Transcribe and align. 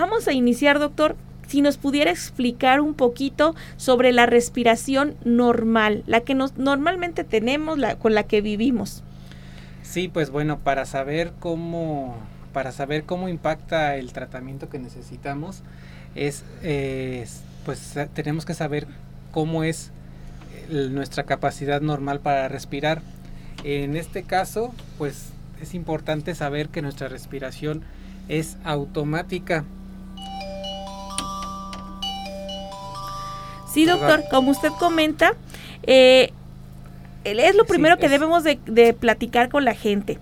vamos 0.00 0.28
a 0.28 0.32
iniciar, 0.32 0.78
doctor, 0.78 1.16
si 1.46 1.62
nos 1.62 1.76
pudiera 1.76 2.10
explicar 2.10 2.80
un 2.80 2.94
poquito 2.94 3.54
sobre 3.76 4.12
la 4.12 4.26
respiración 4.26 5.14
normal, 5.24 6.02
la 6.06 6.20
que 6.20 6.34
nos 6.34 6.56
normalmente 6.56 7.24
tenemos, 7.24 7.78
la, 7.78 7.96
con 7.96 8.14
la 8.14 8.24
que 8.24 8.40
vivimos. 8.40 9.02
Sí, 9.82 10.08
pues 10.08 10.30
bueno, 10.30 10.58
para 10.58 10.84
saber 10.84 11.32
cómo, 11.38 12.16
para 12.52 12.72
saber 12.72 13.04
cómo 13.04 13.28
impacta 13.28 13.96
el 13.96 14.12
tratamiento 14.12 14.68
que 14.68 14.78
necesitamos, 14.78 15.62
es, 16.16 16.44
pues 17.64 17.94
tenemos 18.14 18.44
que 18.44 18.54
saber 18.54 18.86
cómo 19.30 19.62
es 19.62 19.92
nuestra 20.68 21.24
capacidad 21.24 21.80
normal 21.80 22.20
para 22.20 22.48
respirar. 22.48 23.02
En 23.64 23.96
este 23.96 24.22
caso, 24.24 24.74
pues 24.98 25.30
es 25.60 25.74
importante 25.74 26.34
saber 26.34 26.68
que 26.68 26.82
nuestra 26.82 27.08
respiración 27.08 27.82
es 28.28 28.56
automática. 28.64 29.64
Sí, 33.76 33.84
doctor, 33.84 34.24
como 34.30 34.52
usted 34.52 34.70
comenta, 34.78 35.34
eh, 35.82 36.32
es 37.24 37.54
lo 37.54 37.66
primero 37.66 37.98
que 37.98 38.08
debemos 38.08 38.42
de, 38.42 38.96
platicar 38.98 39.50
con 39.50 39.66
la 39.66 39.74
gente. 39.74 40.18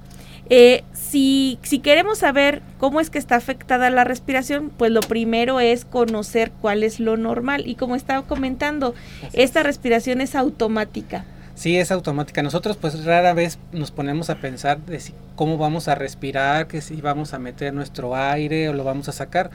Eh, 0.50 0.82
si, 0.92 1.60
si, 1.62 1.78
queremos 1.78 2.18
saber 2.18 2.62
cómo 2.78 3.00
es 3.00 3.10
que 3.10 3.18
está 3.20 3.36
afectada 3.36 3.90
la 3.90 4.02
respiración, 4.02 4.72
pues 4.77 4.90
lo 4.90 5.02
primero 5.02 5.60
es 5.60 5.84
conocer 5.84 6.50
cuál 6.60 6.82
es 6.82 6.98
lo 6.98 7.16
normal. 7.16 7.62
Y 7.68 7.77
como 7.77 7.94
estaba 7.94 8.27
comentando, 8.27 8.92
esta 9.34 9.62
respiración 9.62 10.20
es 10.20 10.34
automática. 10.34 11.24
Sí, 11.55 11.77
es 11.77 11.92
automática. 11.92 12.42
Nosotros 12.42 12.77
pues 12.77 13.05
rara 13.05 13.34
vez 13.34 13.60
nos 13.70 13.92
ponemos 13.92 14.30
a 14.30 14.34
pensar 14.34 14.80
de 14.80 14.98
si, 14.98 15.14
cómo 15.36 15.58
vamos 15.58 15.86
a 15.86 15.94
respirar, 15.94 16.66
que 16.66 16.80
si 16.80 17.00
vamos 17.00 17.34
a 17.34 17.38
meter 17.38 17.72
nuestro 17.72 18.16
aire 18.16 18.68
o 18.68 18.72
lo 18.72 18.82
vamos 18.82 19.08
a 19.08 19.12
sacar 19.12 19.52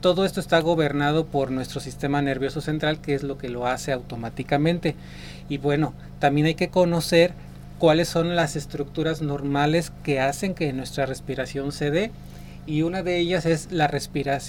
todo 0.00 0.24
esto 0.24 0.40
está 0.40 0.60
gobernado 0.60 1.26
por 1.26 1.50
nuestro 1.50 1.80
sistema 1.80 2.22
nervioso 2.22 2.60
central, 2.60 3.00
que 3.00 3.14
es 3.14 3.22
lo 3.22 3.36
que 3.36 3.48
lo 3.48 3.66
hace 3.66 3.92
automáticamente. 3.92 4.96
Y 5.48 5.58
bueno, 5.58 5.94
también 6.18 6.46
hay 6.46 6.54
que 6.54 6.68
conocer 6.68 7.32
cuáles 7.78 8.08
son 8.08 8.36
las 8.36 8.56
estructuras 8.56 9.20
normales 9.22 9.92
que 10.02 10.20
hacen 10.20 10.54
que 10.54 10.72
nuestra 10.72 11.06
respiración 11.06 11.72
se 11.72 11.90
dé. 11.90 12.10
Y 12.66 12.82
una 12.82 13.02
de 13.02 13.18
ellas 13.18 13.46
es 13.46 13.68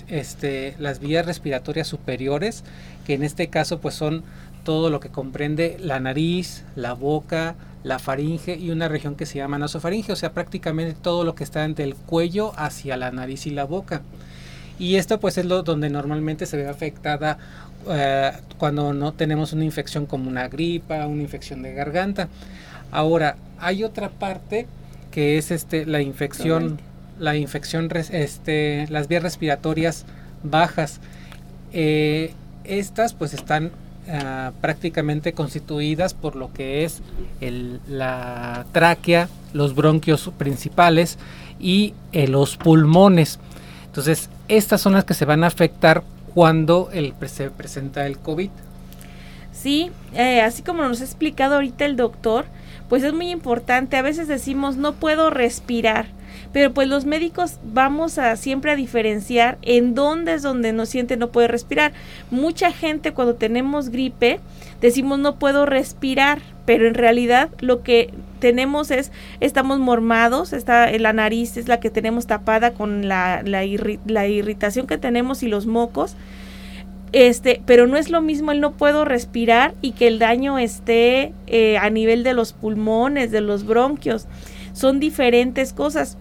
este, 0.08 0.75
las 0.80 1.00
vías 1.00 1.25
respiratorias 1.25 1.88
superiores, 1.88 2.64
que 3.06 3.14
en 3.14 3.23
este 3.23 3.47
caso 3.50 3.80
pues 3.80 3.95
son 3.95 4.23
todo 4.64 4.90
lo 4.90 5.00
que 5.00 5.09
comprende 5.09 5.78
la 5.80 6.00
nariz, 6.00 6.64
la 6.75 6.94
boca, 6.94 7.56
la 7.84 8.00
faringe 8.00 8.56
y 8.56 8.70
una 8.70 8.88
región 8.88 9.16
que 9.16 9.25
se 9.25 9.40
llama 9.40 9.58
nasofaringe, 9.58 10.12
o 10.12 10.16
sea, 10.16 10.34
prácticamente 10.34 10.94
todo 10.94 11.23
lo 11.23 11.36
que 11.36 11.44
está 11.44 11.66
entre 11.66 11.86
el 11.86 11.95
cuello 11.95 12.53
hacia 12.58 12.95
la 12.95 13.12
nariz 13.12 13.47
y 13.47 13.50
la 13.50 13.64
boca. 13.64 14.02
Y 14.82 14.96
esto 14.96 15.20
pues 15.20 15.38
es 15.38 15.46
lo 15.46 15.62
donde 15.62 15.92
normalmente 15.92 16.48
se 16.48 16.58
ve 16.58 16.68
afectada 16.68 17.38
eh, 17.88 18.32
cuando 18.58 18.96
no 18.96 19.12
tenemos 19.14 19.54
una 19.54 19.64
infección 19.64 20.08
como 20.08 20.28
una 20.28 20.48
gripa, 20.48 21.06
una 21.06 21.22
infección 21.22 21.62
de 21.62 21.72
garganta. 21.76 22.30
Ahora, 22.90 23.36
hay 23.59 23.84
otra 23.84 24.09
parte 24.09 24.66
que 25.12 25.38
es 25.38 25.52
este 25.52 25.86
la 25.86 26.02
infección, 26.02 26.80
la 27.20 27.36
infección, 27.36 27.90
este, 27.94 28.88
las 28.90 29.08
vías 29.08 29.22
respiratorias 29.22 30.06
bajas. 30.42 31.00
Eh, 31.74 32.34
estas 32.64 33.14
pues 33.14 33.36
están 33.36 33.70
ah, 34.09 34.52
prácticamente 34.62 35.34
constituidas 35.34 36.16
por 36.16 36.36
lo 36.36 36.52
que 36.54 36.86
es 36.86 37.04
la 37.88 38.66
tráquea, 38.72 39.30
los 39.54 39.76
bronquios 39.76 40.32
principales 40.40 41.20
y 41.59 41.94
eh, 42.14 42.28
los 42.28 42.58
pulmones. 42.58 43.38
Entonces, 43.86 44.30
estas 44.57 44.81
son 44.81 44.94
las 44.94 45.05
que 45.05 45.13
se 45.13 45.25
van 45.25 45.44
a 45.44 45.47
afectar 45.47 46.03
cuando 46.33 46.89
el, 46.91 47.13
se 47.27 47.49
presenta 47.49 48.05
el 48.05 48.17
COVID. 48.17 48.49
Sí, 49.53 49.91
eh, 50.13 50.41
así 50.41 50.61
como 50.61 50.83
nos 50.83 51.02
ha 51.02 51.05
explicado 51.05 51.55
ahorita 51.55 51.85
el 51.85 51.95
doctor, 51.95 52.45
pues 52.89 53.03
es 53.03 53.13
muy 53.13 53.29
importante. 53.29 53.95
A 53.95 54.01
veces 54.01 54.28
decimos 54.28 54.75
no 54.75 54.94
puedo 54.94 55.29
respirar, 55.29 56.07
pero 56.51 56.73
pues 56.73 56.90
los 56.90 57.06
médicos 57.06 57.59
vamos 57.63 58.17
a 58.17 58.35
siempre 58.35 58.72
a 58.72 58.75
diferenciar 58.75 59.57
en 59.61 59.95
dónde 59.95 60.34
es 60.34 60.41
donde 60.41 60.73
nos 60.73 60.90
siente 60.90 61.16
no 61.16 61.29
puede 61.29 61.47
respirar. 61.47 61.94
Mucha 62.29 62.72
gente 62.72 63.13
cuando 63.13 63.35
tenemos 63.35 63.90
gripe 63.90 64.41
decimos 64.81 65.19
no 65.19 65.36
puedo 65.36 65.66
respirar, 65.66 66.40
pero 66.66 66.88
en 66.88 66.96
realidad 66.96 67.50
lo 67.59 67.84
que 67.84 68.14
tenemos 68.40 68.92
es, 68.92 69.12
estamos 69.40 69.80
mormados, 69.80 70.52
está, 70.52 70.92
la 70.97 71.14
nariz 71.14 71.56
es 71.56 71.68
la 71.68 71.80
que 71.80 71.90
tenemos 71.90 72.28
tapada 72.28 72.74
con 72.74 73.08
la, 73.08 73.41
la, 73.44 73.64
irritación 73.64 74.88
que 74.88 74.97
tenemos 74.97 75.44
y 75.44 75.47
los 75.47 75.66
mocos. 75.66 76.16
Este, 77.14 77.62
pero 77.66 77.88
no 77.88 77.97
es 77.97 78.09
lo 78.09 78.22
mismo 78.22 78.52
el 78.53 78.62
no 78.62 78.72
puedo 78.72 79.03
respirar 79.03 79.74
y 79.81 79.91
que 79.91 80.08
el 80.08 80.18
daño 80.18 80.58
esté 80.59 81.34
eh, 81.47 81.78
a 81.78 81.90
nivel 81.90 82.24
de 82.24 82.34
los 82.34 82.53
pulmones, 82.53 83.31
de 83.31 83.41
los 83.41 83.66
bronquios. 83.66 84.28
Son 84.74 85.00
diferentes 85.00 85.74
cosas. 85.74 86.18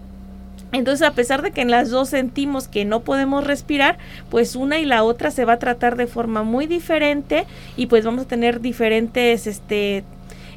Entonces, 0.71 1.05
a 1.05 1.11
pesar 1.11 1.41
de 1.41 1.51
que 1.51 1.61
en 1.61 1.71
las 1.71 1.89
dos 1.89 2.09
sentimos 2.09 2.67
que 2.67 2.85
no 2.85 3.01
podemos 3.01 3.45
respirar, 3.45 3.97
pues 4.29 4.55
una 4.55 4.79
y 4.79 4.85
la 4.85 5.03
otra 5.03 5.31
se 5.31 5.45
va 5.45 5.53
a 5.53 5.59
tratar 5.59 5.97
de 5.97 6.07
forma 6.07 6.43
muy 6.43 6.65
diferente 6.65 7.45
y 7.75 7.87
pues 7.87 8.05
vamos 8.05 8.23
a 8.23 8.27
tener 8.27 8.61
diferentes 8.61 9.47
este 9.47 10.03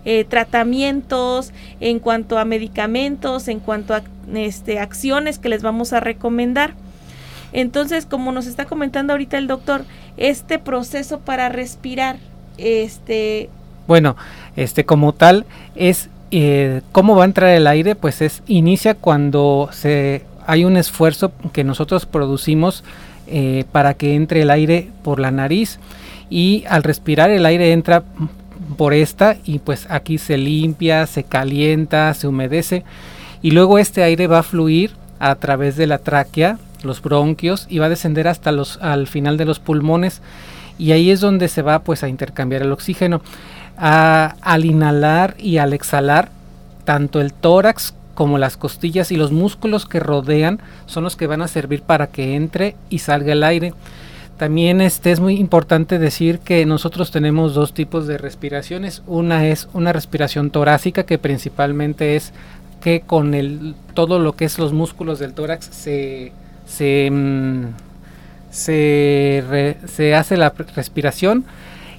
eh, 0.06 0.24
tratamientos, 0.24 1.52
en 1.80 1.98
cuanto 1.98 2.38
a 2.38 2.44
medicamentos, 2.44 3.48
en 3.48 3.58
cuanto 3.58 3.94
a 3.94 4.02
este, 4.34 4.78
acciones 4.78 5.38
que 5.38 5.48
les 5.48 5.62
vamos 5.62 5.94
a 5.94 6.00
recomendar. 6.00 6.74
Entonces, 7.54 8.04
como 8.04 8.30
nos 8.30 8.46
está 8.46 8.66
comentando 8.66 9.14
ahorita 9.14 9.38
el 9.38 9.46
doctor, 9.46 9.86
este 10.18 10.58
proceso 10.58 11.20
para 11.20 11.48
respirar, 11.48 12.16
este... 12.58 13.48
Bueno, 13.86 14.16
este 14.56 14.84
como 14.84 15.14
tal 15.14 15.46
es 15.74 16.10
eh, 16.36 16.82
cómo 16.90 17.14
va 17.14 17.22
a 17.22 17.26
entrar 17.26 17.50
el 17.50 17.68
aire, 17.68 17.94
pues 17.94 18.20
es 18.20 18.42
inicia 18.48 18.94
cuando 18.94 19.68
se 19.70 20.24
hay 20.48 20.64
un 20.64 20.76
esfuerzo 20.76 21.30
que 21.52 21.62
nosotros 21.62 22.06
producimos 22.06 22.82
eh, 23.28 23.64
para 23.70 23.94
que 23.94 24.16
entre 24.16 24.42
el 24.42 24.50
aire 24.50 24.90
por 25.04 25.20
la 25.20 25.30
nariz 25.30 25.78
y 26.28 26.64
al 26.68 26.82
respirar 26.82 27.30
el 27.30 27.46
aire 27.46 27.72
entra 27.72 28.02
por 28.76 28.94
esta 28.94 29.36
y 29.44 29.60
pues 29.60 29.86
aquí 29.90 30.18
se 30.18 30.36
limpia, 30.36 31.06
se 31.06 31.22
calienta, 31.22 32.12
se 32.14 32.26
humedece 32.26 32.82
y 33.40 33.52
luego 33.52 33.78
este 33.78 34.02
aire 34.02 34.26
va 34.26 34.40
a 34.40 34.42
fluir 34.42 34.90
a 35.20 35.36
través 35.36 35.76
de 35.76 35.86
la 35.86 35.98
tráquea, 35.98 36.58
los 36.82 37.00
bronquios 37.00 37.68
y 37.70 37.78
va 37.78 37.86
a 37.86 37.90
descender 37.90 38.26
hasta 38.26 38.50
los 38.50 38.78
al 38.82 39.06
final 39.06 39.36
de 39.36 39.44
los 39.44 39.60
pulmones 39.60 40.20
y 40.78 40.90
ahí 40.90 41.10
es 41.12 41.20
donde 41.20 41.46
se 41.46 41.62
va 41.62 41.78
pues 41.78 42.02
a 42.02 42.08
intercambiar 42.08 42.62
el 42.62 42.72
oxígeno. 42.72 43.22
Al 43.76 44.64
inhalar 44.64 45.34
y 45.38 45.58
al 45.58 45.72
exhalar, 45.72 46.30
tanto 46.84 47.20
el 47.20 47.32
tórax 47.32 47.94
como 48.14 48.38
las 48.38 48.56
costillas 48.56 49.10
y 49.10 49.16
los 49.16 49.32
músculos 49.32 49.86
que 49.86 50.00
rodean 50.00 50.60
son 50.86 51.04
los 51.04 51.16
que 51.16 51.26
van 51.26 51.42
a 51.42 51.48
servir 51.48 51.82
para 51.82 52.06
que 52.06 52.36
entre 52.36 52.76
y 52.88 53.00
salga 53.00 53.32
el 53.32 53.42
aire. 53.42 53.72
También 54.38 54.80
este, 54.80 55.12
es 55.12 55.20
muy 55.20 55.36
importante 55.36 55.98
decir 55.98 56.40
que 56.40 56.66
nosotros 56.66 57.12
tenemos 57.12 57.54
dos 57.54 57.72
tipos 57.72 58.06
de 58.06 58.18
respiraciones. 58.18 59.02
Una 59.06 59.46
es 59.46 59.68
una 59.74 59.92
respiración 59.92 60.50
torácica 60.50 61.04
que 61.04 61.18
principalmente 61.18 62.16
es 62.16 62.32
que 62.80 63.00
con 63.00 63.34
el, 63.34 63.74
todo 63.94 64.18
lo 64.18 64.34
que 64.34 64.44
es 64.44 64.58
los 64.58 64.72
músculos 64.72 65.18
del 65.20 65.34
tórax 65.34 65.66
se, 65.66 66.32
se, 66.66 67.10
mm, 67.10 67.64
se, 68.50 70.14
hace 70.14 70.36
la 70.36 70.52
respiración. 70.74 71.44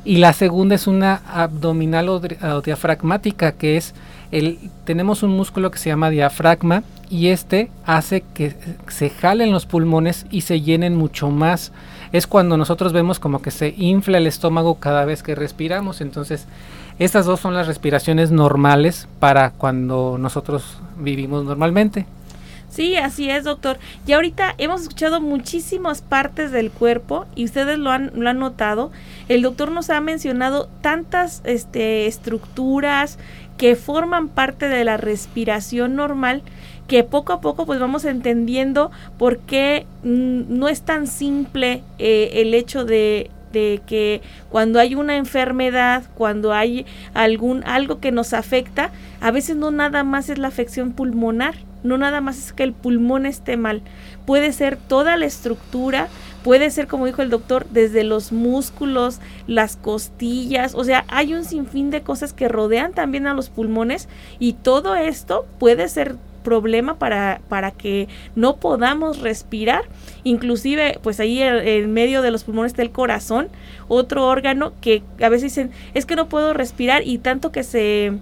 Y 0.05 0.17
la 0.17 0.33
segunda 0.33 0.75
es 0.75 0.85
una 0.85 1.21
abdominal 1.27 2.09
o, 2.09 2.21
diafragmática 2.63 3.53
que 3.53 3.75
es 3.75 3.95
el, 4.31 4.59
tenemos 4.83 5.23
un 5.23 5.31
músculo 5.31 5.71
que 5.71 5.79
se 5.79 5.89
llama 5.89 6.11
diafragma 6.11 6.83
y 7.09 7.27
este 7.29 7.71
hace 7.85 8.23
que 8.33 8.55
se 8.87 9.09
jalen 9.09 9.51
los 9.51 9.65
pulmones 9.65 10.27
y 10.29 10.41
se 10.41 10.61
llenen 10.61 10.95
mucho 10.95 11.29
más 11.29 11.71
es 12.11 12.27
cuando 12.27 12.55
nosotros 12.55 12.93
vemos 12.93 13.19
como 13.19 13.41
que 13.41 13.51
se 13.51 13.73
infla 13.77 14.19
el 14.19 14.27
estómago 14.27 14.75
cada 14.75 15.05
vez 15.05 15.23
que 15.23 15.35
respiramos. 15.35 16.01
Entonces, 16.01 16.45
estas 16.99 17.25
dos 17.25 17.39
son 17.39 17.53
las 17.53 17.67
respiraciones 17.67 18.31
normales 18.31 19.07
para 19.19 19.51
cuando 19.51 20.17
nosotros 20.17 20.77
vivimos 20.97 21.43
normalmente. 21.43 22.05
Sí, 22.75 22.97
así 22.97 23.29
es, 23.29 23.45
doctor. 23.45 23.77
Y 24.05 24.11
ahorita 24.11 24.53
hemos 24.57 24.81
escuchado 24.81 25.21
muchísimas 25.21 26.01
partes 26.01 26.51
del 26.51 26.71
cuerpo 26.71 27.25
y 27.33 27.45
ustedes 27.45 27.79
lo 27.79 27.89
han, 27.89 28.11
lo 28.15 28.29
han 28.29 28.37
notado. 28.37 28.91
El 29.29 29.43
doctor 29.43 29.71
nos 29.71 29.89
ha 29.89 30.01
mencionado 30.01 30.67
tantas 30.81 31.41
este, 31.45 32.05
estructuras 32.05 33.17
que 33.57 33.77
forman 33.77 34.27
parte 34.27 34.67
de 34.67 34.83
la 34.83 34.97
respiración 34.97 35.95
normal 35.95 36.43
que 36.89 37.05
poco 37.05 37.31
a 37.31 37.39
poco 37.39 37.65
pues 37.65 37.79
vamos 37.79 38.03
entendiendo 38.03 38.91
por 39.17 39.39
qué 39.39 39.85
mm, 40.03 40.41
no 40.49 40.67
es 40.67 40.81
tan 40.81 41.07
simple 41.07 41.81
eh, 41.97 42.31
el 42.33 42.53
hecho 42.53 42.83
de, 42.83 43.31
de 43.53 43.81
que 43.87 44.21
cuando 44.49 44.81
hay 44.81 44.95
una 44.95 45.15
enfermedad, 45.15 46.03
cuando 46.15 46.51
hay 46.51 46.85
algún 47.13 47.63
algo 47.63 48.01
que 48.01 48.11
nos 48.11 48.33
afecta, 48.33 48.91
a 49.21 49.31
veces 49.31 49.55
no 49.55 49.71
nada 49.71 50.03
más 50.03 50.27
es 50.27 50.37
la 50.37 50.49
afección 50.49 50.91
pulmonar, 50.91 51.55
no 51.85 51.97
nada 51.97 52.21
más 52.21 52.37
es 52.37 52.53
que 52.53 52.63
el 52.63 52.73
pulmón 52.73 53.25
esté 53.25 53.57
mal, 53.57 53.81
puede 54.25 54.51
ser 54.51 54.77
toda 54.77 55.17
la 55.17 55.25
estructura, 55.25 56.07
puede 56.43 56.69
ser 56.69 56.87
como 56.87 57.05
dijo 57.05 57.21
el 57.21 57.29
doctor, 57.29 57.65
desde 57.69 58.03
los 58.03 58.31
músculos, 58.31 59.19
las 59.47 59.77
costillas, 59.77 60.75
o 60.75 60.83
sea, 60.83 61.05
hay 61.07 61.33
un 61.33 61.45
sinfín 61.45 61.91
de 61.91 62.01
cosas 62.01 62.33
que 62.33 62.47
rodean 62.47 62.93
también 62.93 63.27
a 63.27 63.33
los 63.33 63.49
pulmones 63.49 64.09
y 64.39 64.53
todo 64.53 64.95
esto 64.95 65.45
puede 65.59 65.87
ser 65.87 66.15
problema 66.45 66.97
para, 66.97 67.41
para 67.49 67.71
que 67.71 68.07
no 68.35 68.57
podamos 68.57 69.19
respirar. 69.19 69.81
Inclusive, 70.23 70.99
pues 71.03 71.19
ahí 71.19 71.41
en 71.41 71.91
medio 71.91 72.21
de 72.21 72.31
los 72.31 72.45
pulmones 72.45 72.71
está 72.71 72.83
el 72.83 72.91
corazón, 72.91 73.49
otro 73.89 74.25
órgano 74.27 74.71
que 74.79 75.03
a 75.21 75.27
veces 75.27 75.51
dicen, 75.51 75.71
es 75.93 76.05
que 76.05 76.15
no 76.15 76.29
puedo 76.29 76.53
respirar 76.53 77.05
y 77.05 77.17
tanto 77.17 77.51
que 77.51 77.63
se 77.63 78.13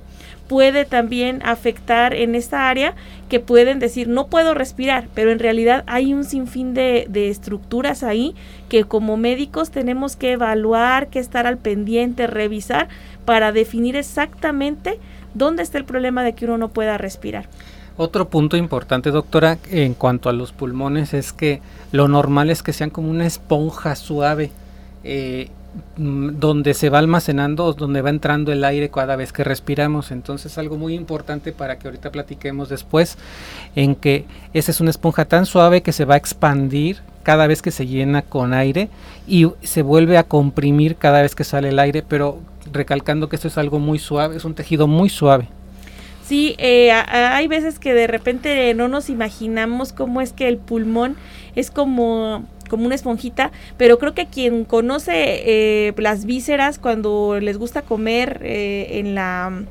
puede 0.54 0.86
también 0.86 1.42
afectar 1.44 2.14
en 2.14 2.36
esta 2.36 2.70
área 2.70 2.94
que 3.28 3.40
pueden 3.40 3.80
decir 3.80 4.08
no 4.08 4.28
puedo 4.28 4.54
respirar, 4.54 5.08
pero 5.16 5.32
en 5.32 5.40
realidad 5.40 5.84
hay 5.88 6.14
un 6.14 6.26
sinfín 6.26 6.76
de, 6.76 7.08
de, 7.10 7.30
estructuras 7.30 8.04
ahí 8.04 8.36
que 8.70 8.84
como 8.84 9.18
médicos 9.18 9.72
tenemos 9.72 10.16
que 10.16 10.34
evaluar, 10.34 11.08
que 11.08 11.18
estar 11.18 11.48
al 11.48 11.58
pendiente, 11.58 12.28
revisar 12.28 12.88
para 13.26 13.52
definir 13.52 13.96
exactamente 13.96 15.00
dónde 15.34 15.64
está 15.64 15.80
el 15.80 15.86
problema 15.86 16.22
de 16.22 16.34
que 16.34 16.46
uno 16.46 16.60
no 16.60 16.68
pueda 16.68 17.00
respirar. 17.00 17.48
Otro 17.98 18.30
punto 18.30 18.56
importante, 18.56 19.10
doctora, 19.10 19.58
en 19.72 19.96
cuanto 19.96 20.30
a 20.30 20.34
los 20.34 20.52
pulmones 20.52 21.16
es 21.16 21.34
que 21.34 21.62
lo 21.92 22.08
normal 22.08 22.52
es 22.52 22.62
que 22.62 22.74
sean 22.74 22.92
como 22.92 23.10
una 23.10 23.26
esponja 23.26 23.96
suave, 23.96 24.52
eh, 25.04 25.50
donde 25.96 26.74
se 26.74 26.90
va 26.90 27.00
almacenando, 27.00 27.74
donde 27.74 28.02
va 28.02 28.10
entrando 28.10 28.52
el 28.52 28.64
aire 28.64 28.90
cada 28.90 29.16
vez 29.16 29.34
que 29.34 29.44
respiramos. 29.44 30.12
Entonces, 30.12 30.58
algo 30.58 30.78
muy 30.78 30.94
importante 30.94 31.52
para 31.52 31.78
que 31.78 31.88
ahorita 31.88 32.12
platiquemos 32.12 32.70
después, 32.70 33.18
en 33.76 33.96
que 33.96 34.26
esa 34.54 34.72
es 34.72 34.82
una 34.82 34.90
esponja 34.90 35.26
tan 35.26 35.46
suave 35.46 35.82
que 35.82 35.92
se 35.92 36.06
va 36.06 36.16
a 36.16 36.18
expandir 36.18 37.02
cada 37.24 37.48
vez 37.48 37.62
que 37.62 37.72
se 37.72 37.88
llena 37.88 38.22
con 38.22 38.54
aire 38.54 38.90
y 39.28 39.48
se 39.64 39.82
vuelve 39.82 40.18
a 40.18 40.24
comprimir 40.24 40.98
cada 40.98 41.22
vez 41.22 41.36
que 41.36 41.44
sale 41.44 41.70
el 41.70 41.80
aire, 41.80 42.04
pero 42.08 42.40
recalcando 42.72 43.30
que 43.30 43.36
esto 43.36 43.48
es 43.48 43.58
algo 43.58 43.80
muy 43.80 44.00
suave, 44.00 44.36
es 44.36 44.46
un 44.46 44.54
tejido 44.54 44.88
muy 44.88 45.10
suave. 45.10 45.48
Sí, 46.26 46.56
eh, 46.58 46.92
hay 46.92 47.48
veces 47.48 47.80
que 47.80 47.94
de 47.94 48.08
repente 48.08 48.74
no 48.74 48.88
nos 48.88 49.10
imaginamos 49.10 49.92
cómo 49.92 50.22
es 50.22 50.32
que 50.32 50.48
el 50.48 50.58
pulmón 50.58 51.18
es 51.56 51.70
como 51.70 52.46
como 52.74 52.88
una 52.88 52.96
esponjita, 52.96 53.52
pero 53.78 54.00
creo 54.00 54.16
que 54.16 54.26
quien 54.26 54.66
conoce 54.66 55.14
eh, 55.16 55.94
las 55.98 56.26
vísceras 56.26 56.80
cuando 56.80 57.40
les 57.40 57.60
gusta 57.60 57.84
comer 57.84 58.42
eh, 58.42 59.00
en 59.00 59.14
la, 59.14 59.64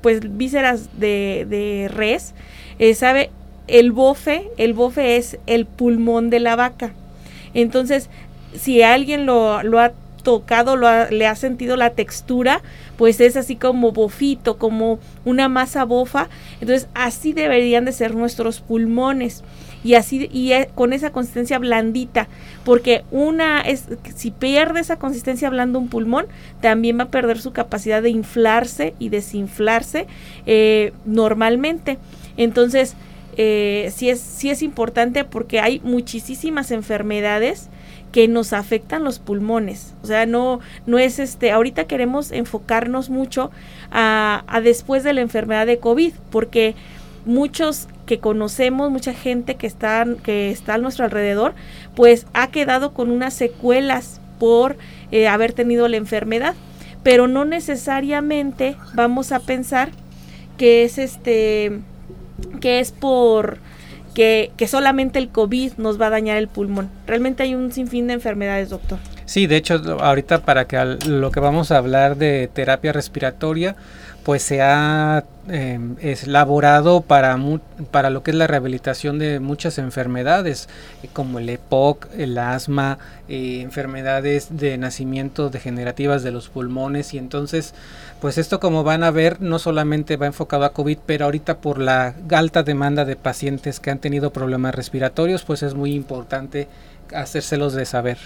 pues 0.00 0.20
vísceras 0.36 1.00
de, 1.00 1.48
de 1.50 1.88
res, 1.88 2.32
sabe, 2.94 3.30
el 3.66 3.90
bofe, 3.90 4.48
el 4.56 4.72
bofe 4.72 5.16
es 5.16 5.38
el 5.48 5.66
pulmón 5.66 6.30
de 6.30 6.38
la 6.38 6.54
vaca. 6.54 6.92
Entonces, 7.54 8.08
si 8.54 8.82
alguien 8.82 9.26
lo, 9.26 9.64
lo 9.64 9.80
ha 9.80 9.92
tocado, 10.22 10.76
lo 10.76 11.10
le 11.10 11.26
ha 11.26 11.34
sentido 11.34 11.76
la 11.76 11.90
textura, 11.90 12.62
pues 12.96 13.20
es 13.20 13.36
así 13.36 13.56
como 13.56 13.92
bofito, 13.92 14.58
como 14.58 14.98
una 15.24 15.48
masa 15.48 15.84
bofa. 15.84 16.28
Entonces 16.60 16.88
así 16.94 17.32
deberían 17.32 17.84
de 17.84 17.92
ser 17.92 18.14
nuestros 18.14 18.60
pulmones 18.60 19.42
y 19.86 19.94
así 19.94 20.28
y 20.32 20.52
e, 20.52 20.68
con 20.74 20.92
esa 20.92 21.12
consistencia 21.12 21.58
blandita 21.58 22.28
porque 22.64 23.04
una 23.12 23.60
es 23.60 23.86
si 24.16 24.32
pierde 24.32 24.80
esa 24.80 24.98
consistencia 24.98 25.48
blanda 25.48 25.78
un 25.78 25.88
pulmón 25.88 26.26
también 26.60 26.98
va 26.98 27.04
a 27.04 27.10
perder 27.10 27.38
su 27.38 27.52
capacidad 27.52 28.02
de 28.02 28.10
inflarse 28.10 28.94
y 28.98 29.10
desinflarse 29.10 30.06
eh, 30.46 30.92
normalmente 31.04 31.98
entonces 32.36 32.96
eh, 33.36 33.92
sí 33.94 34.10
es 34.10 34.20
sí 34.20 34.50
es 34.50 34.62
importante 34.62 35.24
porque 35.24 35.60
hay 35.60 35.80
muchísimas 35.84 36.72
enfermedades 36.72 37.68
que 38.16 38.28
nos 38.28 38.54
afectan 38.54 39.04
los 39.04 39.18
pulmones. 39.18 39.92
O 40.02 40.06
sea, 40.06 40.24
no, 40.24 40.60
no 40.86 40.98
es 40.98 41.18
este, 41.18 41.50
ahorita 41.50 41.84
queremos 41.84 42.32
enfocarnos 42.32 43.10
mucho 43.10 43.50
a, 43.92 44.42
después 44.64 45.04
de 45.04 45.12
la 45.12 45.20
enfermedad 45.20 45.66
de 45.66 45.80
COVID, 45.80 46.14
porque 46.30 46.74
muchos 47.26 47.88
que 48.06 48.18
conocemos, 48.18 48.90
mucha 48.90 49.12
gente 49.12 49.56
que 49.56 49.66
está, 49.66 50.06
que 50.22 50.50
está 50.50 50.72
a 50.72 50.78
nuestro 50.78 51.04
alrededor, 51.04 51.52
pues 51.94 52.26
ha 52.32 52.46
quedado 52.46 52.94
con 52.94 53.10
unas 53.10 53.34
secuelas 53.34 54.22
por 54.38 54.78
eh, 55.12 55.28
haber 55.28 55.52
tenido 55.52 55.86
la 55.86 55.98
enfermedad. 55.98 56.54
Pero 57.02 57.28
no 57.28 57.44
necesariamente 57.44 58.78
vamos 58.94 59.30
a 59.30 59.40
pensar 59.40 59.90
que 60.56 60.84
es 60.84 60.96
este, 60.96 61.80
que 62.62 62.80
es 62.80 62.92
por 62.92 63.58
que, 64.16 64.66
solamente 64.66 65.18
el 65.18 65.28
COVID 65.28 65.74
nos 65.76 66.00
va 66.00 66.06
a 66.06 66.10
dañar 66.10 66.38
el 66.38 66.48
pulmón. 66.48 66.88
Realmente 67.06 67.42
hay 67.42 67.54
un 67.54 67.70
sinfín 67.70 68.06
de 68.06 68.14
enfermedades, 68.14 68.70
doctor. 68.70 68.98
Sí, 69.26 69.46
de 69.46 69.56
hecho, 69.56 69.74
ahorita 70.00 70.40
para 70.40 70.66
que 70.66 70.82
lo 71.06 71.30
que 71.30 71.38
vamos 71.38 71.70
a 71.70 71.76
hablar 71.76 72.16
de 72.16 72.48
terapia 72.50 72.92
respiratoria, 72.92 73.76
pues 74.26 74.42
se 74.42 74.60
ha 74.60 75.22
eh, 75.48 75.78
elaborado 76.00 77.00
para, 77.00 77.38
para 77.92 78.10
lo 78.10 78.24
que 78.24 78.32
es 78.32 78.36
la 78.36 78.48
rehabilitación 78.48 79.20
de 79.20 79.38
muchas 79.38 79.78
enfermedades, 79.78 80.68
eh, 81.04 81.08
como 81.12 81.38
el 81.38 81.48
EPOC, 81.48 82.08
el 82.18 82.36
asma, 82.36 82.98
eh, 83.28 83.60
enfermedades 83.60 84.48
de 84.50 84.78
nacimiento 84.78 85.48
degenerativas 85.48 86.24
de 86.24 86.32
los 86.32 86.48
pulmones. 86.48 87.14
Y 87.14 87.18
entonces, 87.18 87.72
pues 88.20 88.36
esto 88.36 88.58
como 88.58 88.82
van 88.82 89.04
a 89.04 89.12
ver, 89.12 89.40
no 89.40 89.60
solamente 89.60 90.16
va 90.16 90.26
enfocado 90.26 90.64
a 90.64 90.72
COVID, 90.72 90.98
pero 91.06 91.26
ahorita 91.26 91.58
por 91.58 91.78
la 91.78 92.12
alta 92.32 92.64
demanda 92.64 93.04
de 93.04 93.14
pacientes 93.14 93.78
que 93.78 93.92
han 93.92 94.00
tenido 94.00 94.32
problemas 94.32 94.74
respiratorios, 94.74 95.44
pues 95.44 95.62
es 95.62 95.74
muy 95.74 95.94
importante 95.94 96.66
hacérselos 97.14 97.74
de 97.74 97.86
saber. 97.86 98.18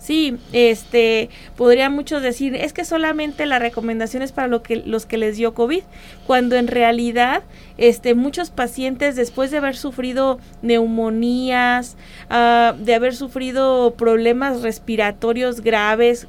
Sí, 0.00 0.38
este, 0.54 1.28
podría 1.56 1.90
muchos 1.90 2.22
decir, 2.22 2.54
es 2.56 2.72
que 2.72 2.86
solamente 2.86 3.44
la 3.44 3.58
recomendación 3.58 4.22
es 4.22 4.32
para 4.32 4.48
lo 4.48 4.62
que, 4.62 4.76
los 4.76 5.04
que 5.04 5.18
les 5.18 5.36
dio 5.36 5.52
COVID, 5.52 5.82
cuando 6.26 6.56
en 6.56 6.68
realidad, 6.68 7.42
este, 7.76 8.14
muchos 8.14 8.48
pacientes 8.48 9.14
después 9.14 9.50
de 9.50 9.58
haber 9.58 9.76
sufrido 9.76 10.38
neumonías, 10.62 11.98
uh, 12.30 12.82
de 12.82 12.94
haber 12.94 13.14
sufrido 13.14 13.92
problemas 13.92 14.62
respiratorios 14.62 15.60
graves, 15.60 16.26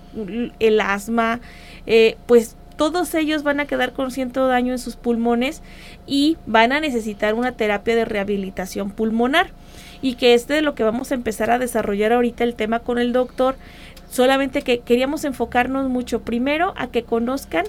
el 0.59 0.81
asma, 0.81 1.39
eh, 1.87 2.17
pues 2.25 2.57
todos 2.75 3.13
ellos 3.13 3.43
van 3.43 3.61
a 3.61 3.67
quedar 3.67 3.93
con 3.93 4.11
cierto 4.11 4.47
daño 4.47 4.73
en 4.73 4.79
sus 4.79 4.97
pulmones 4.97 5.61
y 6.05 6.37
van 6.45 6.73
a 6.73 6.81
necesitar 6.81 7.35
una 7.35 7.53
terapia 7.53 7.95
de 7.95 8.03
rehabilitación 8.03 8.91
pulmonar 8.91 9.51
y 10.01 10.15
que 10.15 10.33
este 10.33 10.57
es 10.57 10.63
lo 10.63 10.75
que 10.75 10.83
vamos 10.83 11.11
a 11.11 11.15
empezar 11.15 11.51
a 11.51 11.59
desarrollar 11.59 12.13
ahorita 12.13 12.43
el 12.43 12.55
tema 12.55 12.79
con 12.79 12.97
el 12.97 13.13
doctor. 13.13 13.55
Solamente 14.09 14.61
que 14.61 14.79
queríamos 14.79 15.23
enfocarnos 15.23 15.89
mucho 15.89 16.21
primero 16.21 16.73
a 16.77 16.87
que 16.87 17.03
conozcan 17.03 17.65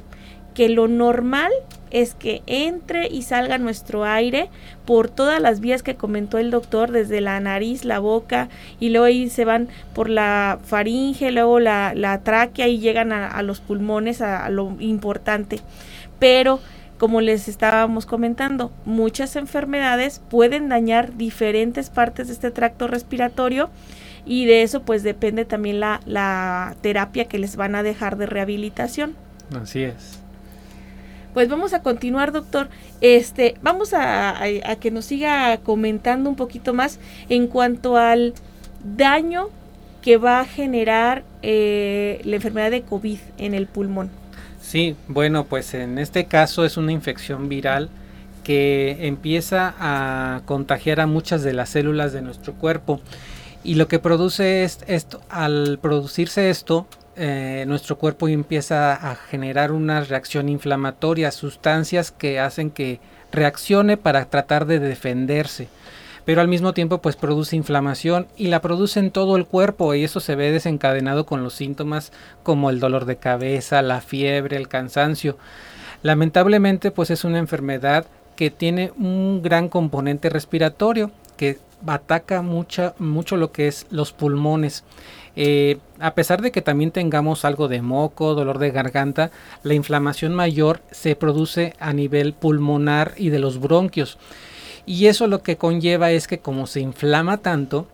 que 0.54 0.68
lo 0.68 0.88
normal 0.88 1.52
es 1.90 2.14
que 2.14 2.42
entre 2.46 3.06
y 3.08 3.22
salga 3.22 3.58
nuestro 3.58 4.04
aire 4.04 4.48
por 4.86 5.10
todas 5.10 5.40
las 5.40 5.60
vías 5.60 5.82
que 5.82 5.94
comentó 5.94 6.38
el 6.38 6.50
doctor, 6.50 6.90
desde 6.90 7.20
la 7.20 7.38
nariz, 7.40 7.84
la 7.84 7.98
boca, 7.98 8.48
y 8.80 8.88
luego 8.88 9.06
ahí 9.06 9.28
se 9.28 9.44
van 9.44 9.68
por 9.94 10.08
la 10.08 10.58
faringe, 10.64 11.30
luego 11.30 11.60
la, 11.60 11.92
la 11.94 12.22
tráquea 12.22 12.68
y 12.68 12.78
llegan 12.78 13.12
a, 13.12 13.42
los 13.42 13.60
pulmones, 13.60 14.22
a 14.22 14.48
lo 14.48 14.74
importante. 14.80 15.60
Pero 16.18 16.60
como 17.02 17.21
les 17.21 17.49
estábamos 17.49 18.06
comentando, 18.06 18.71
muchas 18.85 19.35
enfermedades 19.35 20.23
pueden 20.30 20.68
dañar 20.68 21.16
diferentes 21.16 21.90
partes 21.90 22.28
de 22.28 22.35
este 22.35 22.52
tracto 22.52 22.87
respiratorio 22.87 23.71
y 24.25 24.47
de 24.47 24.62
eso 24.62 24.82
pues 24.82 25.02
depende 25.02 25.44
también 25.44 25.80
la, 25.80 26.76
terapia 26.80 27.25
que 27.25 27.40
les 27.40 27.56
van 27.56 27.75
a 27.75 27.82
dejar 27.82 28.16
de 28.18 28.26
rehabilitación. 28.26 29.16
Así 29.61 29.82
es. 29.82 30.21
Pues 31.35 31.49
vamos 31.49 31.73
a 31.73 31.82
continuar, 31.82 32.30
doctor. 32.30 32.68
Este, 33.00 33.56
vamos 33.62 33.94
a, 33.94 34.38
que 34.78 34.92
nos 34.92 35.06
siga 35.06 35.56
comentando 35.56 36.30
un 36.30 36.37
poquito 36.37 36.73
más 36.73 37.00
en 37.28 37.49
cuanto 37.49 37.97
al 37.97 38.32
daño 38.85 39.49
que 40.02 40.18
va 40.18 40.38
a 40.38 40.44
generar 40.44 41.25
eh, 41.42 42.21
la 42.23 42.37
enfermedad 42.37 42.71
de 42.71 42.82
COVID 42.82 43.18
en 43.38 43.54
el 43.54 43.66
pulmón. 43.66 44.21
Sí, 44.72 44.96
bueno, 45.06 45.44
pues 45.44 45.74
en 45.74 45.98
este 45.98 46.24
caso 46.24 46.64
es 46.64 46.78
una 46.78 46.92
infección 46.92 47.50
viral 47.50 47.90
que 48.42 49.06
empieza 49.06 49.74
a 49.78 50.40
contagiar 50.46 50.98
a 51.00 51.06
muchas 51.06 51.42
de 51.42 51.52
las 51.52 51.68
células 51.68 52.14
de 52.14 52.22
nuestro 52.22 52.54
cuerpo. 52.54 52.98
Y 53.64 53.74
lo 53.74 53.86
que 53.86 53.98
produce 53.98 54.64
es 54.64 54.78
esto, 54.86 55.20
al 55.28 55.78
producirse 55.78 56.48
esto, 56.48 56.86
eh, 57.16 57.66
nuestro 57.68 57.98
cuerpo 57.98 58.28
empieza 58.28 58.94
a 58.94 59.14
generar 59.14 59.72
una 59.72 60.00
reacción 60.00 60.48
inflamatoria, 60.48 61.32
sustancias 61.32 62.10
que 62.10 62.40
hacen 62.40 62.70
que 62.70 62.98
reaccione 63.30 63.98
para 63.98 64.24
tratar 64.24 64.64
de 64.64 64.78
defenderse 64.78 65.68
pero 66.24 66.40
al 66.40 66.48
mismo 66.48 66.72
tiempo 66.74 66.98
pues 66.98 67.16
produce 67.16 67.56
inflamación 67.56 68.26
y 68.36 68.48
la 68.48 68.60
produce 68.60 69.00
en 69.00 69.10
todo 69.10 69.36
el 69.36 69.46
cuerpo 69.46 69.94
y 69.94 70.04
eso 70.04 70.20
se 70.20 70.34
ve 70.34 70.52
desencadenado 70.52 71.26
con 71.26 71.42
los 71.42 71.54
síntomas 71.54 72.12
como 72.42 72.70
el 72.70 72.80
dolor 72.80 73.04
de 73.04 73.16
cabeza, 73.16 73.82
la 73.82 74.00
fiebre, 74.00 74.56
el 74.56 74.68
cansancio. 74.68 75.36
Lamentablemente 76.02 76.90
pues 76.90 77.10
es 77.10 77.24
una 77.24 77.38
enfermedad 77.38 78.06
que 78.36 78.50
tiene 78.50 78.92
un 78.98 79.42
gran 79.42 79.68
componente 79.68 80.28
respiratorio 80.30 81.10
que 81.36 81.58
ataca 81.86 82.42
mucha, 82.42 82.94
mucho 82.98 83.36
lo 83.36 83.52
que 83.52 83.68
es 83.68 83.86
los 83.90 84.12
pulmones. 84.12 84.84
Eh, 85.34 85.78
a 85.98 86.14
pesar 86.14 86.42
de 86.42 86.52
que 86.52 86.62
también 86.62 86.90
tengamos 86.90 87.44
algo 87.44 87.68
de 87.68 87.82
moco, 87.82 88.34
dolor 88.34 88.58
de 88.58 88.70
garganta, 88.70 89.30
la 89.62 89.74
inflamación 89.74 90.34
mayor 90.34 90.82
se 90.90 91.16
produce 91.16 91.74
a 91.80 91.92
nivel 91.92 92.34
pulmonar 92.34 93.14
y 93.16 93.30
de 93.30 93.38
los 93.38 93.58
bronquios. 93.58 94.18
Y 94.86 95.06
eso 95.06 95.26
lo 95.26 95.42
que 95.42 95.56
conlleva 95.56 96.10
es 96.10 96.26
que 96.26 96.38
como 96.38 96.66
se 96.66 96.80
inflama 96.80 97.38
tanto, 97.38 97.86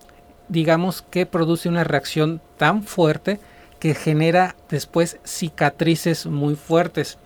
digamos 0.48 1.02
que 1.02 1.26
produce 1.26 1.68
una 1.68 1.84
reacción 1.84 2.40
tan 2.56 2.82
fuerte 2.82 3.40
que 3.78 3.94
genera 3.94 4.56
después 4.68 5.18
cicatrices 5.24 6.26
muy 6.26 6.56
fuertes. 6.56 7.18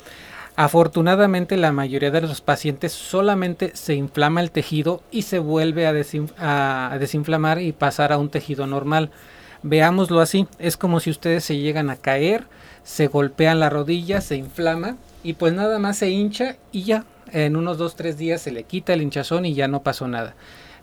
Afortunadamente 0.54 1.56
la 1.56 1.72
mayoría 1.72 2.10
de 2.10 2.20
los 2.20 2.42
pacientes 2.42 2.92
solamente 2.92 3.72
se 3.74 3.94
inflama 3.94 4.42
el 4.42 4.50
tejido 4.50 5.02
y 5.10 5.22
se 5.22 5.38
vuelve 5.38 5.86
a, 5.86 6.98
desinflamar 6.98 7.60
y 7.60 7.72
pasar 7.72 8.12
a 8.12 8.18
un 8.18 8.28
tejido 8.28 8.66
normal. 8.66 9.10
Veámoslo 9.62 10.20
así, 10.20 10.46
es 10.58 10.76
como 10.76 11.00
si 11.00 11.08
ustedes 11.08 11.44
se 11.44 11.56
llegan 11.56 11.88
a 11.88 11.96
caer, 11.96 12.44
se 12.82 13.06
golpean 13.06 13.60
la 13.60 13.70
rodilla, 13.70 14.20
se 14.20 14.36
inflama 14.36 14.96
y 15.22 15.34
pues 15.34 15.54
nada 15.54 15.78
más 15.78 15.96
se 15.96 16.10
hincha 16.10 16.56
y 16.70 16.82
ya, 16.82 17.04
en 17.32 17.56
unos 17.56 17.78
2-3 17.78 18.14
días 18.14 18.42
se 18.42 18.52
le 18.52 18.64
quita 18.64 18.92
el 18.92 19.02
hinchazón 19.02 19.44
y 19.44 19.54
ya 19.54 19.68
no 19.68 19.82
pasó 19.82 20.06
nada. 20.08 20.34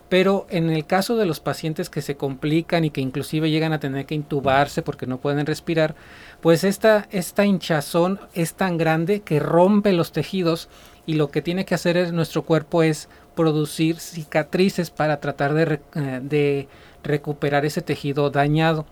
Pero 0.08 0.46
en 0.50 0.70
el 0.70 0.86
caso 0.86 1.16
de 1.16 1.24
los 1.24 1.38
pacientes 1.38 1.88
que 1.88 2.02
se 2.02 2.16
complican 2.16 2.84
y 2.84 2.90
que 2.90 3.00
inclusive 3.00 3.48
llegan 3.48 3.72
a 3.72 3.78
tener 3.78 4.06
que 4.06 4.16
intubarse 4.16 4.82
porque 4.82 5.06
no 5.06 5.18
pueden 5.18 5.46
respirar, 5.46 5.94
pues 6.40 6.64
esta, 6.64 7.06
esta 7.12 7.46
hinchazón 7.46 8.18
es 8.34 8.54
tan 8.54 8.76
grande 8.76 9.20
que 9.20 9.38
rompe 9.38 9.92
los 9.92 10.10
tejidos 10.10 10.68
y 11.06 11.14
lo 11.14 11.30
que 11.30 11.42
tiene 11.42 11.64
que 11.64 11.76
hacer 11.76 11.96
es, 11.96 12.12
nuestro 12.12 12.42
cuerpo 12.42 12.82
es 12.82 13.08
producir 13.36 14.00
cicatrices 14.00 14.90
para 14.90 15.20
tratar 15.20 15.54
de, 15.54 15.80
eh, 15.94 16.20
de 16.22 16.68
recuperar 17.04 17.64
ese 17.64 17.80
tejido 17.80 18.30
dañado. 18.30 18.86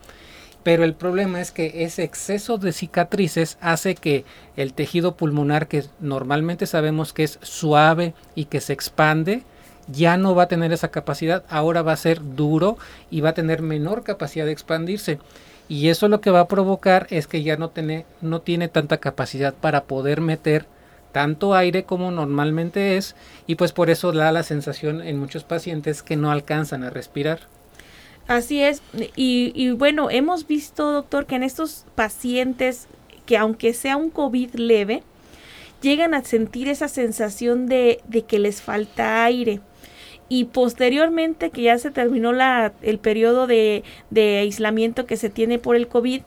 Pero 0.69 0.83
el 0.83 0.93
problema 0.93 1.41
es 1.41 1.51
que 1.51 1.83
ese 1.83 2.03
exceso 2.03 2.59
de 2.59 2.73
cicatrices 2.73 3.57
hace 3.59 3.95
que 3.95 4.23
el 4.55 4.73
tejido 4.73 5.15
pulmonar, 5.15 5.67
que 5.67 5.85
normalmente 5.99 6.67
sabemos 6.67 7.11
que 7.11 7.23
es 7.23 7.39
suave 7.41 8.13
y 8.35 8.45
que 8.45 8.61
se 8.61 8.73
expande, 8.73 9.41
ya 9.87 10.15
no 10.15 10.35
va 10.35 10.43
a 10.43 10.47
tener 10.47 10.71
esa 10.71 10.91
capacidad, 10.91 11.43
ahora 11.49 11.81
va 11.81 11.93
a 11.93 11.97
ser 11.97 12.21
duro 12.35 12.77
y 13.09 13.21
va 13.21 13.29
a 13.29 13.33
tener 13.33 13.63
menor 13.63 14.03
capacidad 14.03 14.45
de 14.45 14.51
expandirse. 14.51 15.17
Y 15.67 15.89
eso 15.89 16.07
lo 16.07 16.21
que 16.21 16.29
va 16.29 16.41
a 16.41 16.47
provocar 16.47 17.07
es 17.09 17.25
que 17.25 17.41
ya 17.41 17.57
no 17.57 17.71
tiene, 17.71 18.05
no 18.21 18.41
tiene 18.41 18.67
tanta 18.67 18.97
capacidad 18.97 19.55
para 19.55 19.85
poder 19.85 20.21
meter 20.21 20.67
tanto 21.11 21.55
aire 21.55 21.85
como 21.85 22.11
normalmente 22.11 22.95
es 22.95 23.15
y 23.47 23.55
pues 23.55 23.71
por 23.71 23.89
eso 23.89 24.11
da 24.11 24.31
la 24.31 24.43
sensación 24.43 25.01
en 25.01 25.17
muchos 25.17 25.43
pacientes 25.43 26.03
que 26.03 26.15
no 26.15 26.29
alcanzan 26.29 26.83
a 26.83 26.91
respirar. 26.91 27.39
Así 28.29 28.61
es, 28.61 28.83
y, 29.15 29.51
y 29.55 29.71
bueno, 29.71 30.11
hemos 30.11 30.45
visto 30.45 30.91
doctor 30.91 31.25
que 31.25 31.33
en 31.33 31.41
estos 31.41 31.87
pacientes 31.95 32.87
que 33.25 33.37
aunque 33.37 33.73
sea 33.73 33.97
un 33.97 34.11
COVID 34.11 34.53
leve, 34.53 35.01
llegan 35.81 36.13
a 36.13 36.23
sentir 36.23 36.69
esa 36.69 36.89
sensación 36.89 37.65
de, 37.65 38.01
de 38.07 38.21
que 38.25 38.37
les 38.37 38.61
falta 38.61 39.23
aire. 39.25 39.61
Y 40.27 40.45
posteriormente 40.45 41.49
que 41.49 41.63
ya 41.63 41.79
se 41.79 41.89
terminó 41.89 42.31
la, 42.31 42.73
el 42.83 42.99
periodo 42.99 43.47
de, 43.47 43.83
de 44.11 44.37
aislamiento 44.37 45.07
que 45.07 45.17
se 45.17 45.31
tiene 45.31 45.57
por 45.57 45.75
el 45.75 45.87
COVID, 45.87 46.21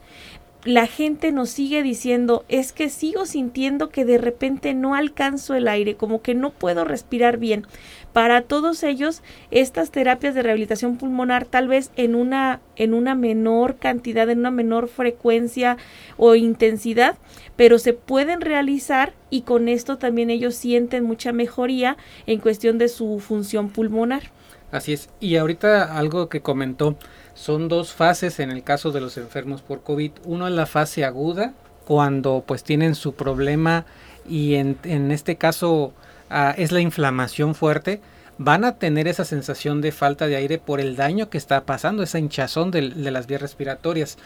la 0.65 0.87
gente 0.87 1.33
nos 1.33 1.51
sigue 1.51 1.83
diciendo 1.83 2.45
es 2.49 2.73
que 2.73 2.89
sigo 2.89 3.27
sintiendo 3.27 3.89
que 3.89 4.05
de 4.05 4.19
repente 4.19 4.75
no 4.75 4.95
alcanzo 4.95 5.55
el 5.55 5.67
aire, 5.67 5.97
como 5.97 6.23
que 6.23 6.35
no 6.35 6.51
puedo 6.51 6.85
respirar 6.85 7.39
bien. 7.39 7.67
Para 8.13 8.43
todos 8.43 8.85
ellos, 8.85 9.23
estas 9.51 9.91
terapias 9.91 10.35
de 10.35 10.43
rehabilitación 10.43 10.99
pulmonar 10.99 11.47
tal 11.47 11.67
vez 11.67 11.91
en 11.97 12.15
una, 12.15 12.61
en 12.77 12.95
una 12.95 13.17
menor 13.17 13.77
cantidad, 13.77 14.31
en 14.31 14.41
una 14.41 14.53
menor 14.53 14.89
frecuencia 14.89 15.79
o 16.17 16.37
intensidad, 16.37 17.17
pero 17.57 17.79
se 17.79 17.93
pueden 17.93 18.41
realizar 18.41 19.15
y 19.31 19.43
con 19.43 19.69
esto 19.69 19.99
también 19.99 20.31
ellos 20.31 20.55
sienten 20.55 21.03
mucha 21.05 21.33
mejoría 21.33 21.97
en 22.27 22.39
cuestión 22.39 22.79
de 22.79 22.89
su 22.89 23.19
función 23.19 23.69
pulmonar. 23.69 24.31
Así 24.71 24.95
es. 24.95 25.11
Y 25.21 25.37
ahorita 25.37 25.99
algo 25.99 26.29
que 26.29 26.41
comentó, 26.41 26.97
son 27.35 27.69
dos 27.69 27.93
fases 27.93 28.41
en 28.41 28.51
el 28.51 28.63
caso 28.63 28.91
de 28.91 29.01
los 29.01 29.17
enfermos 29.17 29.63
por 29.63 29.83
COVID. 29.83 30.13
Uno 30.25 30.47
es 30.47 30.53
la 30.53 30.67
fase 30.67 31.05
aguda, 31.05 31.55
cuando 31.87 32.45
pues 32.47 32.63
tienen 32.65 32.95
su 32.95 33.15
problema 33.15 33.85
y 34.29 34.55
en, 34.55 34.79
en 34.85 35.11
este 35.11 35.37
caso 35.37 35.93
ah, 36.31 36.55
es 36.57 36.73
la 36.73 36.81
inflamación 36.81 37.55
fuerte, 37.55 38.01
van 38.39 38.65
a 38.65 38.77
tener 38.77 39.09
esa 39.09 39.25
sensación 39.25 39.81
de 39.81 39.93
falta 39.93 40.27
de 40.27 40.37
aire 40.37 40.59
por 40.59 40.81
el 40.81 40.97
daño 40.97 41.31
que 41.31 41.39
está 41.39 41.65
pasando, 41.65 42.03
esa 42.03 42.19
hinchazón 42.19 42.71
de, 42.71 42.83
las 42.83 43.27
vías 43.27 43.43
respiratorias. 43.43 44.19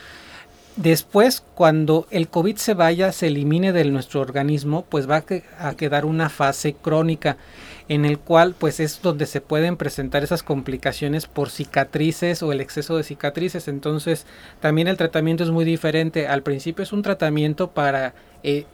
Después, 0.77 1.43
cuando 1.55 2.07
el 2.11 2.29
COVID 2.29 2.57
se 2.57 2.75
vaya, 2.75 3.11
se 3.13 3.29
elimine 3.29 3.73
de 3.73 3.85
nuestro 3.87 4.21
organismo, 4.21 4.85
pues 4.89 5.09
va 5.09 5.25
a 5.59 5.75
quedar 5.75 6.05
una 6.05 6.29
fase 6.29 6.75
crónica 6.75 7.39
en 7.89 8.05
el 8.05 8.19
cual 8.19 8.55
pues 8.59 8.81
es 8.81 9.01
donde 9.01 9.27
se 9.27 9.41
pueden 9.41 9.77
presentar 9.77 10.25
esas 10.25 10.43
complicaciones 10.43 11.27
por 11.27 11.51
cicatrices 11.51 12.43
o 12.43 12.53
el 12.53 12.61
exceso 12.61 12.97
de 12.97 13.05
cicatrices. 13.05 13.69
Entonces 13.69 14.27
también 14.61 14.89
el 14.89 14.97
tratamiento 14.97 15.45
es 15.45 15.51
muy 15.51 15.65
diferente. 15.65 16.27
Al 16.27 16.43
principio 16.43 16.83
es 16.83 16.93
un 16.93 17.03
tratamiento 17.03 17.71
para 17.71 18.15
eh, 18.43 18.67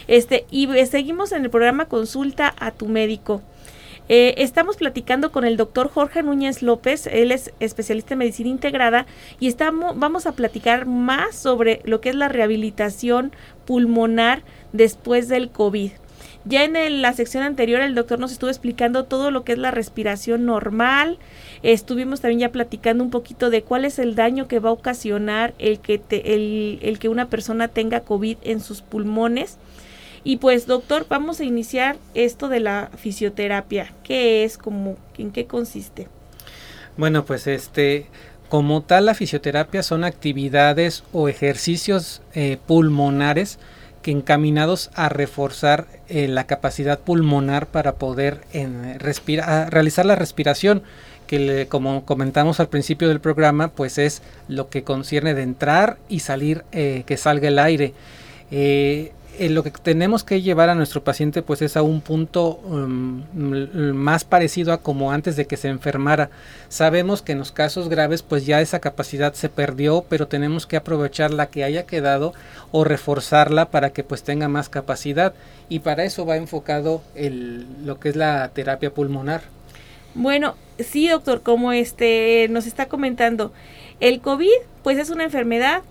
Este, 0.08 0.46
y 0.50 0.68
seguimos 0.86 1.32
en 1.32 1.44
el 1.44 1.50
programa 1.50 1.86
Consulta 1.86 2.54
a 2.58 2.70
tu 2.70 2.88
médico. 2.88 3.42
Eh, 4.08 4.34
estamos 4.38 4.76
platicando 4.76 5.30
con 5.30 5.44
el 5.44 5.56
doctor 5.56 5.88
Jorge 5.88 6.22
Núñez 6.22 6.60
López, 6.60 7.06
él 7.06 7.30
es 7.30 7.52
especialista 7.60 8.14
en 8.14 8.18
medicina 8.18 8.50
integrada 8.50 9.06
y 9.38 9.46
estamos, 9.46 9.96
vamos 9.96 10.26
a 10.26 10.32
platicar 10.32 10.86
más 10.86 11.36
sobre 11.36 11.80
lo 11.84 12.00
que 12.00 12.10
es 12.10 12.16
la 12.16 12.28
rehabilitación 12.28 13.32
pulmonar 13.64 14.42
después 14.72 15.28
del 15.28 15.50
COVID. 15.50 15.92
Ya 16.44 16.64
en 16.64 17.02
la 17.02 17.12
sección 17.12 17.44
anterior 17.44 17.80
el 17.80 17.94
doctor 17.94 18.18
nos 18.18 18.32
estuvo 18.32 18.50
explicando 18.50 19.04
todo 19.04 19.30
lo 19.30 19.44
que 19.44 19.52
es 19.52 19.58
la 19.58 19.70
respiración 19.70 20.44
normal. 20.44 21.18
Estuvimos 21.62 22.20
también 22.20 22.40
ya 22.40 22.48
platicando 22.50 23.04
un 23.04 23.10
poquito 23.10 23.48
de 23.48 23.62
cuál 23.62 23.84
es 23.84 24.00
el 24.00 24.16
daño 24.16 24.48
que 24.48 24.58
va 24.58 24.70
a 24.70 24.72
ocasionar 24.72 25.54
el 25.60 25.78
que, 25.78 26.02
el, 26.10 26.80
el 26.82 26.98
que 26.98 27.08
una 27.08 27.28
persona 27.28 27.68
tenga 27.68 28.00
COVID 28.00 28.38
en 28.42 28.60
sus 28.60 28.82
pulmones. 28.82 29.56
Y 30.24 30.36
pues, 30.36 30.66
doctor, 30.66 31.06
vamos 31.08 31.40
a 31.40 31.44
iniciar 31.44 31.96
esto 32.14 32.48
de 32.48 32.60
la 32.60 32.90
fisioterapia. 32.96 33.92
¿Qué 34.04 34.44
es? 34.44 34.56
Como, 34.56 34.96
¿En 35.18 35.32
qué 35.32 35.46
consiste? 35.46 36.08
Bueno, 36.96 37.24
pues 37.24 37.46
este, 37.46 38.06
como 38.48 38.82
tal, 38.82 39.06
la 39.06 39.14
fisioterapia 39.14 39.82
son 39.82 40.04
actividades 40.04 41.04
o 41.12 41.28
ejercicios 41.28 42.22
eh, 42.34 42.58
pulmonares 42.66 43.58
que 44.02 44.10
encaminados 44.10 44.90
a 44.94 45.08
reforzar 45.08 45.86
eh, 46.08 46.28
la 46.28 46.46
capacidad 46.46 46.98
pulmonar 46.98 47.68
para 47.68 47.94
poder 47.94 48.40
realizar 49.70 50.04
la 50.04 50.16
respiración 50.16 50.82
que 51.28 51.66
como 51.68 52.04
comentamos 52.04 52.58
al 52.58 52.68
principio 52.68 53.08
del 53.08 53.20
programa 53.20 53.68
pues 53.68 53.98
es 53.98 54.22
lo 54.48 54.68
que 54.68 54.82
concierne 54.82 55.34
de 55.34 55.42
entrar 55.42 55.98
y 56.08 56.18
salir 56.18 56.64
eh, 56.72 57.04
que 57.06 57.16
salga 57.16 57.46
el 57.46 57.60
aire 57.60 57.94
eh, 59.38 59.48
lo 59.48 59.62
que 59.62 59.70
tenemos 59.70 60.24
que 60.24 60.42
llevar 60.42 60.68
a 60.68 60.74
nuestro 60.74 61.02
paciente 61.02 61.42
pues 61.42 61.62
es 61.62 61.76
a 61.76 61.82
un 61.82 62.00
punto 62.00 62.60
um, 62.64 63.22
más 63.94 64.24
parecido 64.24 64.72
a 64.72 64.82
como 64.82 65.12
antes 65.12 65.36
de 65.36 65.46
que 65.46 65.56
se 65.56 65.68
enfermara. 65.68 66.30
Sabemos 66.68 67.22
que 67.22 67.32
en 67.32 67.38
los 67.38 67.52
casos 67.52 67.88
graves 67.88 68.22
pues 68.22 68.44
ya 68.44 68.60
esa 68.60 68.80
capacidad 68.80 69.32
se 69.34 69.48
perdió, 69.48 70.04
pero 70.08 70.28
tenemos 70.28 70.66
que 70.66 70.76
aprovechar 70.76 71.32
la 71.32 71.46
que 71.46 71.64
haya 71.64 71.86
quedado 71.86 72.34
o 72.72 72.84
reforzarla 72.84 73.70
para 73.70 73.90
que 73.90 74.04
pues 74.04 74.22
tenga 74.22 74.48
más 74.48 74.68
capacidad 74.68 75.34
y 75.68 75.78
para 75.78 76.04
eso 76.04 76.26
va 76.26 76.36
enfocado 76.36 77.02
el, 77.14 77.66
lo 77.86 77.98
que 77.98 78.10
es 78.10 78.16
la 78.16 78.48
terapia 78.50 78.92
pulmonar. 78.92 79.42
Bueno, 80.14 80.56
sí, 80.78 81.08
doctor, 81.08 81.42
como 81.42 81.72
este 81.72 82.48
nos 82.50 82.66
está 82.66 82.86
comentando, 82.86 83.52
el 84.00 84.20
COVID 84.20 84.48
pues 84.82 84.98
es 84.98 85.10
una 85.10 85.24
enfermedad 85.24 85.82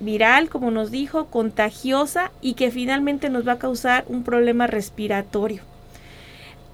viral, 0.00 0.48
como 0.48 0.70
nos 0.70 0.90
dijo, 0.90 1.26
contagiosa 1.26 2.32
y 2.40 2.54
que 2.54 2.70
finalmente 2.70 3.30
nos 3.30 3.46
va 3.46 3.52
a 3.52 3.58
causar 3.58 4.04
un 4.08 4.24
problema 4.24 4.66
respiratorio. 4.66 5.62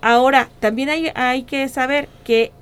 Ahora, 0.01 0.49
también 0.61 0.89
hay, 0.89 1.11
hay 1.15 1.43
que 1.43 1.69
saber 1.69 2.09
que 2.25 2.53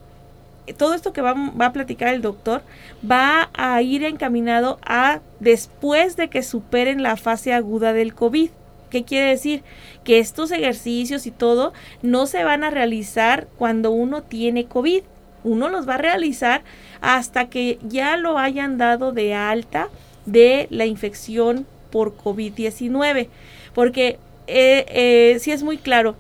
todo 0.79 0.95
esto 0.95 1.13
que 1.13 1.21
va, 1.21 1.35
va, 1.35 1.67
a 1.67 1.73
platicar 1.73 2.15
el 2.15 2.23
doctor 2.23 2.63
va 3.09 3.51
a 3.53 3.81
ir 3.83 4.03
encaminado 4.03 4.79
a 4.83 5.21
después 5.41 6.17
de 6.17 6.29
que 6.29 6.43
superen 6.43 7.03
la 7.03 7.17
fase 7.17 7.53
aguda 7.53 7.93
del 7.93 8.15
COVID. 8.15 8.51
¿Qué 8.89 9.05
quiere 9.05 9.29
decir? 9.29 9.63
Que 10.05 10.19
estos 10.19 10.53
ejercicios 10.53 11.27
y 11.27 11.31
todo 11.31 11.73
no 12.01 12.27
se 12.27 12.45
van 12.45 12.65
a 12.65 12.71
realizar 12.71 13.49
cuando 13.59 13.91
uno 13.91 14.23
tiene 14.23 14.65
COVID. 14.67 15.03
Uno 15.43 15.69
los 15.69 15.87
va 15.87 15.97
a 15.97 15.99
realizar 15.99 16.63
hasta 17.03 17.51
que 17.51 17.79
ya 17.83 18.17
lo 18.17 18.39
hayan 18.39 18.79
dado 18.79 19.13
de 19.13 19.35
alta 19.35 19.89
de 20.27 20.67
la 20.71 20.87
infección 20.87 21.67
por 21.91 22.17
COVID-19. 22.17 23.29
Porque 23.75 24.19
eh, 24.47 24.85
eh, 24.89 25.39
sí 25.41 25.53
es 25.53 25.63
muy 25.63 25.79
claro, 25.79 26.17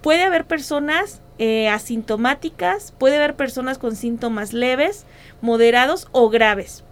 puede 0.00 0.22
haber 0.22 0.44
personas 0.44 1.20
eh, 1.38 1.68
asintomáticas, 1.68 2.92
puede 2.98 3.16
haber 3.16 3.34
personas 3.34 3.78
con 3.78 3.96
síntomas 3.96 4.52
leves, 4.52 5.04
moderados 5.40 6.08
o 6.12 6.28
graves. 6.28 6.84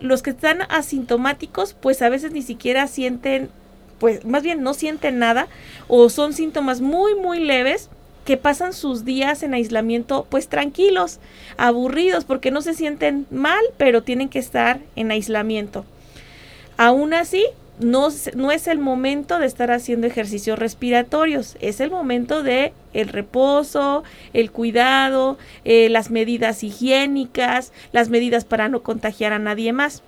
los 0.00 0.22
que 0.22 0.30
están 0.30 0.62
asintomáticos, 0.70 1.74
pues 1.74 2.00
a 2.02 2.08
veces 2.08 2.32
ni 2.32 2.42
siquiera 2.42 2.86
sienten, 2.86 3.50
pues 3.98 4.24
más 4.24 4.42
bien 4.42 4.62
no 4.62 4.74
sienten 4.74 5.18
nada 5.18 5.46
o 5.88 6.08
son 6.08 6.32
síntomas 6.32 6.80
muy, 6.80 7.14
muy 7.14 7.40
leves 7.40 7.90
que 8.28 8.36
pasan 8.36 8.74
sus 8.74 9.06
días 9.06 9.42
en 9.42 9.54
aislamiento 9.54 10.26
pues 10.28 10.48
tranquilos, 10.48 11.18
aburridos, 11.56 12.26
porque 12.26 12.50
no 12.50 12.60
se 12.60 12.74
sienten 12.74 13.26
mal, 13.30 13.64
pero 13.78 14.02
tienen 14.02 14.28
que 14.28 14.38
estar 14.38 14.80
en 14.96 15.10
aislamiento. 15.10 15.86
Aún 16.76 17.14
así, 17.14 17.46
no, 17.80 18.08
no, 18.34 18.52
es 18.52 18.66
el 18.66 18.80
momento 18.80 19.38
de 19.38 19.46
estar 19.46 19.70
haciendo 19.70 20.06
ejercicios 20.06 20.58
respiratorios, 20.58 21.56
es 21.62 21.80
el 21.80 21.90
momento 21.90 22.42
de 22.42 22.74
el 22.92 23.08
reposo, 23.08 24.04
el 24.34 24.50
cuidado, 24.50 25.38
eh, 25.64 25.88
las 25.88 26.10
medidas 26.10 26.62
higiénicas, 26.62 27.72
las 27.92 28.10
medidas 28.10 28.44
para 28.44 28.68
no 28.68 28.82
contagiar 28.82 29.32
a 29.32 29.38
nadie 29.38 29.72
más. 29.72 30.02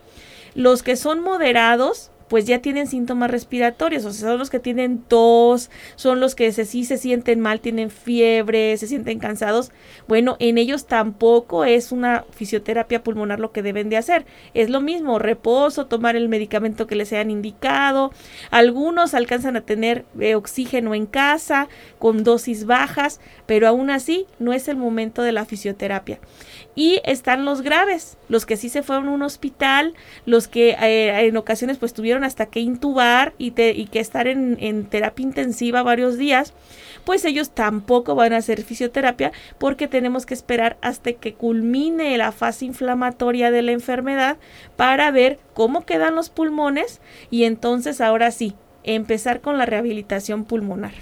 Los 0.54 0.82
que 0.82 0.96
son 0.96 1.20
moderados, 1.20 2.10
pues 2.30 2.44
ya 2.44 2.60
tienen 2.60 2.86
síntomas 2.86 3.28
respiratorios, 3.28 4.04
o 4.04 4.12
sea, 4.12 4.28
son 4.28 4.38
los 4.38 4.50
que 4.50 4.60
tienen 4.60 5.00
tos, 5.00 5.68
son 5.96 6.20
los 6.20 6.36
que 6.36 6.52
sí 6.52 6.84
se 6.84 6.96
sienten 6.96 7.40
mal, 7.40 7.58
tienen 7.58 7.90
fiebre, 7.90 8.76
se 8.76 8.86
sienten 8.86 9.18
cansados. 9.18 9.72
Bueno, 10.06 10.36
en 10.38 10.56
ellos 10.56 10.86
tampoco 10.86 11.64
es 11.64 11.90
una 11.90 12.24
fisioterapia 12.30 13.02
pulmonar 13.02 13.40
lo 13.40 13.50
que 13.50 13.62
deben 13.62 13.90
de 13.90 13.96
hacer. 13.96 14.26
Es 14.54 14.70
lo 14.70 14.80
mismo, 14.80 15.18
reposo, 15.18 15.86
tomar 15.86 16.14
el 16.14 16.28
medicamento 16.28 16.86
que 16.86 16.94
les 16.94 17.12
hayan 17.12 17.32
indicado. 17.32 18.12
Algunos 18.52 19.14
alcanzan 19.14 19.56
a 19.56 19.62
tener 19.62 20.04
eh, 20.20 20.36
oxígeno 20.36 20.94
en 20.94 21.06
casa 21.06 21.68
con 21.98 22.22
dosis 22.22 22.64
bajas, 22.64 23.20
pero 23.46 23.66
aún 23.66 23.90
así 23.90 24.26
no 24.38 24.52
es 24.52 24.68
el 24.68 24.76
momento 24.76 25.22
de 25.22 25.32
la 25.32 25.46
fisioterapia. 25.46 26.20
Y 26.76 27.00
están 27.04 27.44
los 27.44 27.62
graves, 27.62 28.18
los 28.28 28.46
que 28.46 28.56
sí 28.56 28.68
se 28.68 28.84
fueron 28.84 29.08
a 29.08 29.10
un 29.10 29.22
hospital, 29.22 29.94
los 30.26 30.46
que 30.46 30.76
eh, 30.80 31.26
en 31.26 31.36
ocasiones 31.36 31.76
pues 31.78 31.92
tuvieron 31.92 32.19
hasta 32.24 32.46
que 32.46 32.60
intubar 32.60 33.34
y, 33.38 33.52
y 33.60 33.86
que 33.86 34.00
estar 34.00 34.28
en, 34.28 34.56
en 34.60 34.84
terapia 34.84 35.24
intensiva 35.24 35.82
varios 35.82 36.18
días, 36.18 36.52
pues 37.04 37.24
ellos 37.24 37.50
tampoco 37.50 38.14
van 38.14 38.32
a 38.32 38.38
hacer 38.38 38.62
fisioterapia 38.62 39.32
porque 39.58 39.88
tenemos 39.88 40.26
que 40.26 40.34
esperar 40.34 40.76
hasta 40.80 41.12
que 41.12 41.34
culmine 41.34 42.16
la 42.18 42.32
fase 42.32 42.64
inflamatoria 42.64 43.50
de 43.50 43.62
la 43.62 43.72
enfermedad 43.72 44.36
para 44.76 45.10
ver 45.10 45.38
cómo 45.54 45.84
quedan 45.84 46.14
los 46.14 46.30
pulmones 46.30 47.00
y 47.30 47.44
entonces 47.44 48.00
ahora 48.00 48.30
sí, 48.30 48.54
empezar 48.84 49.40
con 49.40 49.58
la 49.58 49.66
rehabilitación 49.66 50.44
pulmonar. 50.44 50.92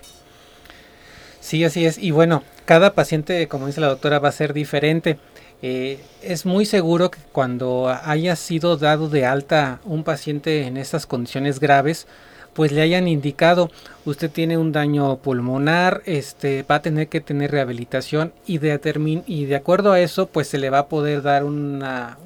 Sí, 1.40 1.64
así 1.64 1.86
es. 1.86 1.98
Y 1.98 2.10
bueno, 2.10 2.42
cada 2.64 2.94
paciente, 2.94 3.48
como 3.48 3.66
dice 3.66 3.80
la 3.80 3.88
doctora, 3.88 4.18
va 4.18 4.28
a 4.28 4.32
ser 4.32 4.52
diferente. 4.52 5.18
Eh, 5.60 5.98
es 6.22 6.46
muy 6.46 6.66
seguro 6.66 7.10
que 7.10 7.18
cuando 7.32 7.88
haya 8.04 8.36
sido 8.36 8.76
dado 8.76 9.08
de 9.08 9.26
alta 9.26 9.80
un 9.84 10.04
paciente 10.04 10.66
en 10.66 10.76
estas 10.76 11.06
condiciones 11.06 11.58
graves, 11.58 12.06
pues 12.54 12.72
le 12.72 12.82
hayan 12.82 13.08
indicado 13.08 13.70
usted 14.04 14.30
tiene 14.30 14.56
un 14.56 14.72
daño 14.72 15.16
pulmonar, 15.18 16.02
este 16.06 16.64
va 16.68 16.76
a 16.76 16.82
tener 16.82 17.08
que 17.08 17.20
tener 17.20 17.50
rehabilitación 17.50 18.32
y 18.46 18.58
de, 18.58 19.22
y 19.26 19.44
de 19.44 19.56
acuerdo 19.56 19.92
a 19.92 20.00
eso 20.00 20.26
pues 20.26 20.48
se 20.48 20.58
le 20.58 20.70
va 20.70 20.80
a 20.80 20.88
poder 20.88 21.22
dar 21.22 21.44
una, 21.44 22.16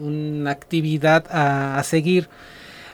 actividad 0.47 1.25
a, 1.31 1.79
a, 1.79 1.85
seguir. 1.85 2.29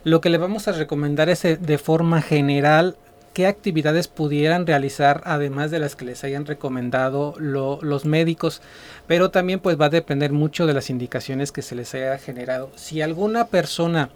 Lo 0.04 0.20
que 0.20 0.30
le 0.30 0.38
vamos 0.38 0.68
a 0.68 0.72
recomendar 0.72 1.28
es 1.28 1.44
eh, 1.44 1.56
de 1.60 1.78
forma 1.78 2.22
general 2.22 2.96
qué 3.38 3.46
actividades 3.46 4.08
pudieran 4.08 4.66
realizar 4.66 5.22
además 5.24 5.70
de 5.70 5.78
las 5.78 5.94
que 5.94 6.04
les 6.04 6.24
hayan 6.24 6.44
recomendado 6.44 7.36
los 7.38 8.04
médicos 8.04 8.60
pero 9.06 9.30
también 9.30 9.60
pues 9.60 9.80
va 9.80 9.84
a 9.84 9.90
depender 9.90 10.32
mucho 10.32 10.66
de 10.66 10.74
las 10.74 10.90
indicaciones 10.90 11.52
que 11.52 11.62
se 11.62 11.76
les 11.76 11.94
haya 11.94 12.18
generado 12.18 12.68
si 12.74 13.00
alguna 13.00 13.46
persona 13.46 14.10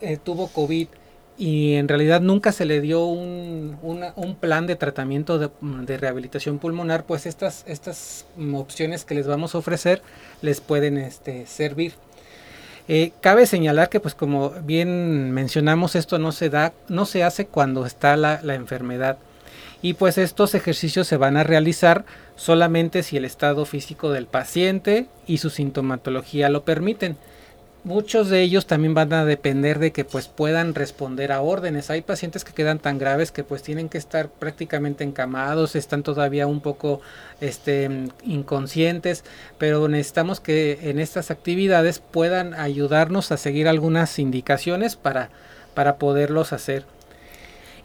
eh, 0.00 0.18
tuvo 0.22 0.46
covid 0.46 0.86
y 1.36 1.74
en 1.74 1.88
realidad 1.88 2.20
nunca 2.20 2.52
se 2.52 2.64
le 2.64 2.80
dio 2.80 3.04
un, 3.06 3.76
un 3.82 4.36
plan 4.36 4.68
de 4.68 4.76
tratamiento 4.76 5.40
de, 5.40 5.50
de, 5.60 5.98
rehabilitación 5.98 6.60
pulmonar, 6.60 7.06
pues 7.06 7.26
estas, 7.26 7.64
estas 7.66 8.24
opciones 8.52 9.04
que 9.04 9.16
les 9.16 9.26
vamos 9.26 9.56
a 9.56 9.58
ofrecer 9.58 10.00
les 10.42 10.60
pueden 10.60 10.96
este, 10.96 11.48
servir. 11.48 11.94
Eh, 12.86 13.12
cabe 13.20 13.46
señalar 13.46 13.88
que, 13.88 14.00
pues 14.00 14.14
como 14.14 14.50
bien 14.50 15.30
mencionamos, 15.32 15.94
esto 15.94 16.18
no 16.18 16.32
se 16.32 16.50
da, 16.50 16.72
no 16.88 17.06
se 17.06 17.24
hace 17.24 17.46
cuando 17.46 17.86
está 17.86 18.16
la, 18.16 18.40
la 18.42 18.54
enfermedad. 18.54 19.18
Y 19.80 19.94
pues 19.94 20.16
estos 20.16 20.54
ejercicios 20.54 21.06
se 21.06 21.16
van 21.16 21.36
a 21.36 21.44
realizar 21.44 22.04
solamente 22.36 23.02
si 23.02 23.16
el 23.16 23.24
estado 23.24 23.64
físico 23.66 24.10
del 24.10 24.26
paciente 24.26 25.06
y 25.26 25.38
su 25.38 25.50
sintomatología 25.50 26.48
lo 26.48 26.64
permiten 26.64 27.16
muchos 27.84 28.28
de 28.30 28.42
ellos 28.42 28.66
también 28.66 28.94
van 28.94 29.12
a 29.12 29.24
depender 29.24 29.78
de 29.78 29.92
que 29.92 30.04
pues 30.04 30.28
puedan 30.28 30.74
responder 30.74 31.30
a 31.30 31.40
órdenes. 31.40 31.90
Hay 31.90 32.02
pacientes 32.02 32.44
que 32.44 32.52
quedan 32.52 32.78
tan 32.78 32.98
graves 32.98 33.30
que 33.30 33.44
pues 33.44 33.62
tienen 33.62 33.88
que 33.88 33.98
estar 33.98 34.28
prácticamente 34.28 35.04
encamados, 35.04 35.76
están 35.76 36.02
todavía 36.02 36.46
un 36.46 36.60
poco 36.60 37.00
este 37.40 38.08
inconscientes, 38.24 39.24
pero 39.58 39.86
necesitamos 39.88 40.40
que 40.40 40.90
en 40.90 40.98
estas 40.98 41.30
actividades 41.30 41.98
puedan 42.00 42.54
ayudarnos 42.54 43.30
a 43.30 43.36
seguir 43.36 43.68
algunas 43.68 44.18
indicaciones 44.18 44.96
para 44.96 45.30
para 45.74 45.98
poderlos 45.98 46.52
hacer. 46.52 46.84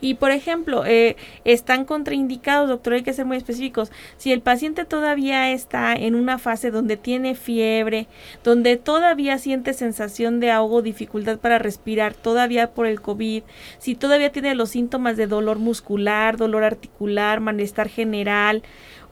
Y 0.02 0.16
por 0.16 0.32
ejemplo, 0.32 0.86
eh, 0.86 1.16
están 1.44 1.86
contraindicados, 1.86 2.70
doctor, 2.70 2.94
hay 2.94 3.04
que 3.04 3.14
ser 3.14 3.26
muy 3.26 3.38
específicos. 3.38 3.92
Si 4.18 4.32
el 4.32 4.42
paciente 4.42 4.86
todavía 4.86 5.52
está 5.52 5.94
en 5.94 6.16
una 6.16 6.38
fase 6.38 6.72
donde 6.72 6.98
tiene 6.98 7.36
fiebre, 7.36 8.08
donde 8.44 8.78
todavía 8.78 9.38
siente 9.38 9.74
sensación 9.74 10.40
de 10.40 10.52
ahogo, 10.52 10.82
dificultad 10.82 11.40
para 11.40 11.60
respirar, 11.60 12.14
todavía 12.14 12.72
por 12.72 12.88
el 12.88 13.02
COVID, 13.02 13.44
si 13.78 13.96
todavía 13.96 14.32
tiene 14.32 14.56
los 14.56 14.70
síntomas 14.70 15.18
de 15.18 15.28
dolor 15.28 15.60
muscular, 15.60 16.38
dolor 16.38 16.64
articular, 16.64 17.40
malestar 17.40 17.90
general, 17.90 18.64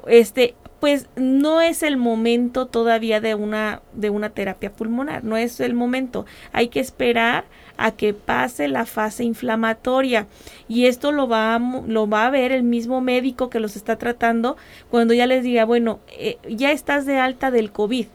este, 0.07 0.55
pues 0.79 1.07
no 1.15 1.61
es 1.61 1.83
el 1.83 1.97
momento 1.97 2.67
todavía 2.67 3.19
de 3.19 3.35
una 3.35 3.81
de 3.93 4.09
una 4.09 4.29
terapia 4.29 4.71
pulmonar, 4.71 5.23
no 5.23 5.37
es 5.37 5.59
el 5.59 5.73
momento. 5.73 6.25
Hay 6.51 6.67
que 6.67 6.79
esperar 6.79 7.45
a 7.77 7.91
que 7.91 8.13
pase 8.13 8.67
la 8.67 8.85
fase 8.85 9.23
inflamatoria 9.23 10.27
y 10.67 10.85
esto 10.85 11.11
lo 11.11 11.27
va 11.27 11.59
lo 11.59 12.07
va 12.07 12.27
a 12.27 12.29
ver 12.29 12.51
el 12.51 12.63
mismo 12.63 13.01
médico 13.01 13.49
que 13.49 13.59
los 13.59 13.75
está 13.75 13.97
tratando 13.97 14.57
cuando 14.89 15.13
ya 15.13 15.27
les 15.27 15.43
diga, 15.43 15.65
bueno, 15.65 15.99
eh, 16.17 16.37
ya 16.49 16.71
estás 16.71 17.05
de 17.05 17.17
alta 17.17 17.51
del 17.51 17.71
COVID. 17.71 18.07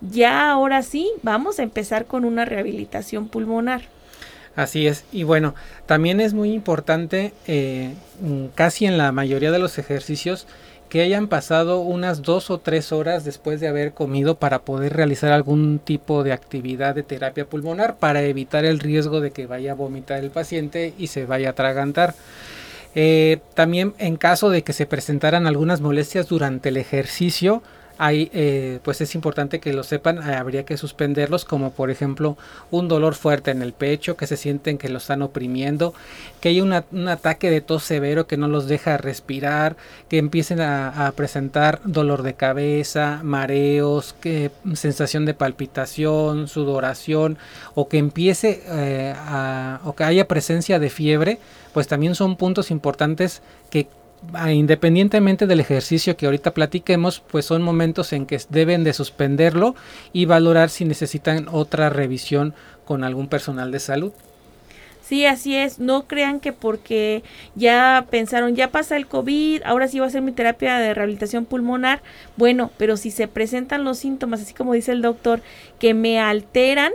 Ya 0.00 0.50
ahora 0.50 0.82
sí, 0.82 1.10
vamos 1.22 1.58
a 1.58 1.64
empezar 1.64 2.06
con 2.06 2.24
una 2.24 2.44
rehabilitación 2.44 3.28
pulmonar. 3.28 3.82
Así 4.58 4.86
es. 4.86 5.04
Y 5.12 5.22
bueno, 5.22 5.54
también 5.86 6.20
es 6.20 6.34
muy 6.34 6.52
importante, 6.52 7.32
eh, 7.46 7.94
casi 8.54 8.86
en 8.86 8.98
la 8.98 9.12
mayoría 9.12 9.52
de 9.52 9.60
los 9.60 9.78
ejercicios, 9.78 10.48
que 10.88 11.02
hayan 11.02 11.28
pasado 11.28 11.80
unas 11.80 12.22
dos 12.22 12.50
o 12.50 12.58
tres 12.58 12.92
horas 12.92 13.24
después 13.24 13.60
de 13.60 13.68
haber 13.68 13.92
comido 13.92 14.36
para 14.36 14.60
poder 14.60 14.94
realizar 14.94 15.32
algún 15.32 15.78
tipo 15.78 16.24
de 16.24 16.32
actividad 16.32 16.94
de 16.94 17.02
terapia 17.02 17.44
pulmonar 17.44 17.96
para 17.96 18.22
evitar 18.22 18.64
el 18.64 18.80
riesgo 18.80 19.20
de 19.20 19.30
que 19.30 19.46
vaya 19.46 19.72
a 19.72 19.74
vomitar 19.74 20.22
el 20.24 20.30
paciente 20.30 20.94
y 20.98 21.08
se 21.08 21.26
vaya 21.26 21.48
a 21.48 21.50
atragantar. 21.52 22.14
Eh, 22.94 23.38
también 23.54 23.94
en 23.98 24.16
caso 24.16 24.50
de 24.50 24.62
que 24.62 24.72
se 24.72 24.86
presentaran 24.86 25.46
algunas 25.46 25.80
molestias 25.80 26.26
durante 26.26 26.70
el 26.70 26.78
ejercicio, 26.78 27.62
hay, 27.98 28.30
eh, 28.32 28.78
pues 28.84 29.00
es 29.00 29.14
importante 29.16 29.58
que 29.58 29.72
lo 29.72 29.82
sepan, 29.82 30.18
eh, 30.18 30.34
habría 30.34 30.64
que 30.64 30.76
suspenderlos, 30.76 31.44
como 31.44 31.72
por 31.72 31.90
ejemplo 31.90 32.38
un 32.70 32.86
dolor 32.86 33.16
fuerte 33.16 33.50
en 33.50 33.60
el 33.60 33.72
pecho, 33.72 34.16
que 34.16 34.28
se 34.28 34.36
sienten 34.36 34.78
que 34.78 34.88
lo 34.88 34.98
están 34.98 35.20
oprimiendo, 35.20 35.94
que 36.40 36.50
hay 36.50 36.60
un 36.60 36.72
ataque 36.72 37.50
de 37.50 37.60
tos 37.60 37.82
severo 37.82 38.28
que 38.28 38.36
no 38.36 38.46
los 38.46 38.68
deja 38.68 38.96
respirar, 38.96 39.76
que 40.08 40.18
empiecen 40.18 40.60
a, 40.60 41.12
presentar 41.16 41.80
dolor 41.84 42.22
de 42.22 42.34
cabeza, 42.34 43.20
mareos, 43.24 44.14
que, 44.20 44.52
sensación 44.74 45.24
de 45.24 45.34
palpitación, 45.34 46.46
sudoración, 46.46 47.38
o 47.74 47.88
que 47.88 47.98
empiece 47.98 48.62
eh, 48.66 49.14
a, 49.16 49.80
o 49.84 49.94
que 49.94 50.04
haya 50.04 50.28
presencia 50.28 50.78
de 50.78 50.90
fiebre, 50.90 51.38
pues 51.72 51.88
también 51.88 52.14
son 52.14 52.36
puntos 52.36 52.70
importantes 52.70 53.42
que 53.70 53.88
independientemente 54.48 55.46
del 55.46 55.60
ejercicio 55.60 56.16
que 56.16 56.26
ahorita 56.26 56.54
platiquemos, 56.54 57.20
pues 57.20 57.44
son 57.44 57.62
momentos 57.62 58.12
en 58.12 58.26
que 58.26 58.40
deben 58.48 58.84
de 58.84 58.92
suspenderlo 58.92 59.74
y 60.12 60.24
valorar 60.24 60.70
si 60.70 60.84
necesitan 60.84 61.46
otra 61.50 61.90
revisión 61.90 62.54
con 62.84 63.04
algún 63.04 63.28
personal 63.28 63.70
de 63.70 63.80
salud. 63.80 64.12
Sí, 65.08 65.24
así 65.24 65.56
es. 65.56 65.78
No 65.78 66.06
crean 66.06 66.38
que 66.38 66.52
porque 66.52 67.22
ya 67.54 68.04
pensaron, 68.10 68.54
ya 68.54 68.68
pasa 68.68 68.94
el 68.94 69.06
COVID, 69.06 69.62
ahora 69.64 69.88
sí 69.88 69.98
va 69.98 70.06
a 70.06 70.10
ser 70.10 70.20
mi 70.20 70.32
terapia 70.32 70.78
de 70.78 70.92
rehabilitación 70.92 71.46
pulmonar. 71.46 72.02
Bueno, 72.36 72.70
pero 72.76 72.98
si 72.98 73.10
se 73.10 73.26
presentan 73.26 73.84
los 73.84 73.98
síntomas, 73.98 74.42
así 74.42 74.52
como 74.52 74.74
dice 74.74 74.92
el 74.92 75.00
doctor, 75.00 75.40
que 75.78 75.94
me 75.94 76.20
alteran, 76.20 76.92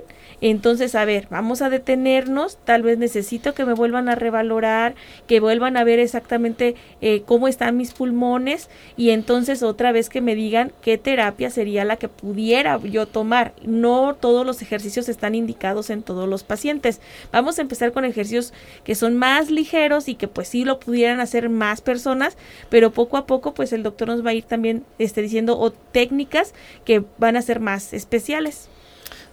entonces, 0.49 0.93
a 0.95 1.05
ver, 1.05 1.27
vamos 1.29 1.61
a 1.61 1.69
detenernos, 1.69 2.57
tal 2.65 2.83
vez 2.83 2.97
necesito 2.97 3.53
que 3.53 3.63
me 3.63 3.71
vuelvan 3.71 4.09
a 4.09 4.15
revalorar, 4.15 4.93
que 5.25 5.39
vuelvan 5.39 5.77
a 5.77 5.85
ver 5.85 5.99
exactamente 5.99 6.75
eh, 6.99 7.23
cómo 7.25 7.47
están 7.47 7.77
mis 7.77 7.93
pulmones 7.93 8.69
y 8.97 9.11
entonces 9.11 9.63
otra 9.63 9.93
vez 9.93 10.09
que 10.09 10.19
me 10.19 10.35
digan 10.35 10.73
qué 10.81 10.97
terapia 10.97 11.49
sería 11.49 11.85
la 11.85 11.95
que 11.95 12.09
pudiera 12.09 12.77
yo 12.77 13.07
tomar. 13.07 13.53
No 13.63 14.17
todos 14.19 14.45
los 14.45 14.61
ejercicios 14.61 15.07
están 15.07 15.33
indicados 15.33 15.89
en 15.89 16.03
todos 16.03 16.27
los 16.27 16.43
pacientes. 16.43 16.99
Vamos 17.31 17.57
a 17.57 17.61
empezar 17.61 17.93
con 17.93 18.03
ejercicios 18.03 18.51
que 18.83 18.95
son 18.95 19.15
más 19.15 19.49
ligeros 19.49 20.09
y 20.09 20.15
que 20.15 20.27
pues 20.27 20.49
sí 20.49 20.65
lo 20.65 20.77
pudieran 20.77 21.21
hacer 21.21 21.47
más 21.47 21.79
personas, 21.79 22.35
pero 22.69 22.91
poco 22.91 23.15
a 23.15 23.25
poco 23.27 23.53
pues 23.53 23.71
el 23.71 23.81
doctor 23.81 24.09
nos 24.09 24.25
va 24.25 24.31
a 24.31 24.33
ir 24.33 24.43
también 24.43 24.83
este, 24.99 25.21
diciendo 25.21 25.57
o 25.57 25.71
técnicas 25.71 26.53
que 26.83 27.05
van 27.17 27.37
a 27.37 27.41
ser 27.41 27.61
más 27.61 27.93
especiales. 27.93 28.67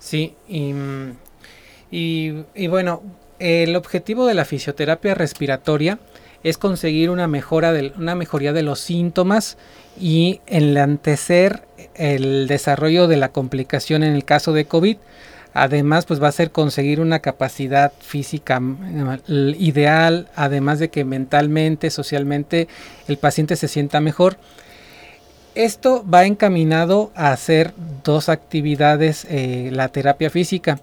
Sí, 0.00 0.34
y, 0.48 0.72
y, 1.90 2.66
bueno, 2.68 3.02
el 3.38 3.76
objetivo 3.76 4.26
de 4.26 4.34
la 4.34 4.46
fisioterapia 4.46 5.14
respiratoria 5.14 5.98
es 6.42 6.56
conseguir 6.56 7.10
una 7.10 7.28
mejora 7.28 7.72
de, 7.72 7.92
una 7.98 8.14
mejoría 8.14 8.54
de 8.54 8.62
los 8.62 8.80
síntomas 8.80 9.58
y 10.00 10.40
enlantecer 10.46 11.62
el 11.94 12.48
desarrollo 12.48 13.08
de 13.08 13.18
la 13.18 13.28
complicación 13.28 14.02
en 14.02 14.14
el 14.14 14.24
caso 14.24 14.54
de 14.54 14.64
COVID. 14.64 14.96
Además, 15.52 16.06
pues 16.06 16.22
va 16.22 16.28
a 16.28 16.32
ser 16.32 16.50
conseguir 16.50 17.00
una 17.00 17.18
capacidad 17.18 17.92
física 18.00 18.62
eh, 19.28 19.56
ideal, 19.58 20.28
además 20.34 20.78
de 20.78 20.88
que 20.88 21.04
mentalmente, 21.04 21.90
socialmente, 21.90 22.68
el 23.06 23.18
paciente 23.18 23.56
se 23.56 23.68
sienta 23.68 24.00
mejor 24.00 24.38
esto 25.64 26.04
va 26.08 26.24
encaminado 26.24 27.10
a 27.14 27.32
hacer 27.32 27.74
dos 28.02 28.28
actividades, 28.28 29.26
eh, 29.28 29.70
la 29.72 29.88
terapia 29.88 30.30
física. 30.30 30.78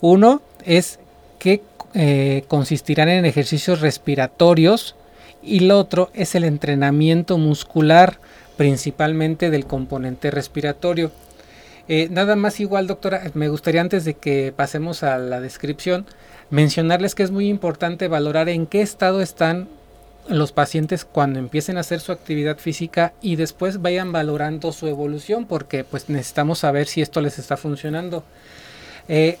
Uno 0.00 0.42
es 0.64 0.98
que 1.38 1.62
eh, 1.94 2.44
consistirán 2.48 3.08
en 3.08 3.24
ejercicios 3.24 3.80
respiratorios 3.80 4.96
y 5.42 5.64
el 5.64 5.70
otro 5.70 6.10
es 6.12 6.34
el 6.34 6.44
entrenamiento 6.44 7.38
muscular, 7.38 8.18
principalmente 8.56 9.50
del 9.50 9.66
componente 9.66 10.30
respiratorio. 10.30 11.12
Eh, 11.88 12.08
nada 12.10 12.34
más 12.34 12.58
igual, 12.58 12.88
doctora, 12.88 13.30
me 13.34 13.48
gustaría 13.48 13.80
antes 13.80 14.04
de 14.04 14.14
que 14.14 14.52
pasemos 14.54 15.04
a 15.04 15.18
la 15.18 15.40
descripción, 15.40 16.04
mencionarles 16.50 17.14
que 17.14 17.22
es 17.22 17.30
muy 17.30 17.48
importante 17.48 18.08
valorar 18.08 18.48
en 18.48 18.66
qué 18.66 18.82
estado 18.82 19.20
están 19.22 19.68
los 20.28 20.52
pacientes 20.52 21.04
cuando 21.04 21.38
empiecen 21.38 21.76
a 21.76 21.80
hacer 21.80 22.00
su 22.00 22.12
actividad 22.12 22.58
física 22.58 23.12
y 23.20 23.36
después 23.36 23.82
vayan 23.82 24.12
valorando 24.12 24.72
su 24.72 24.86
evolución 24.86 25.46
porque 25.46 25.84
pues 25.84 26.08
necesitamos 26.08 26.60
saber 26.60 26.86
si 26.86 27.02
esto 27.02 27.20
les 27.20 27.38
está 27.38 27.56
funcionando. 27.56 28.24
Eh, 29.08 29.38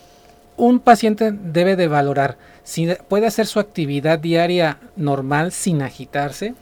un 0.56 0.80
paciente 0.80 1.32
debe 1.32 1.76
de 1.76 1.88
valorar 1.88 2.38
si 2.64 2.88
puede 3.08 3.26
hacer 3.26 3.46
su 3.46 3.60
actividad 3.60 4.18
diaria 4.18 4.78
normal 4.96 5.52
sin 5.52 5.82
agitarse 5.82 6.54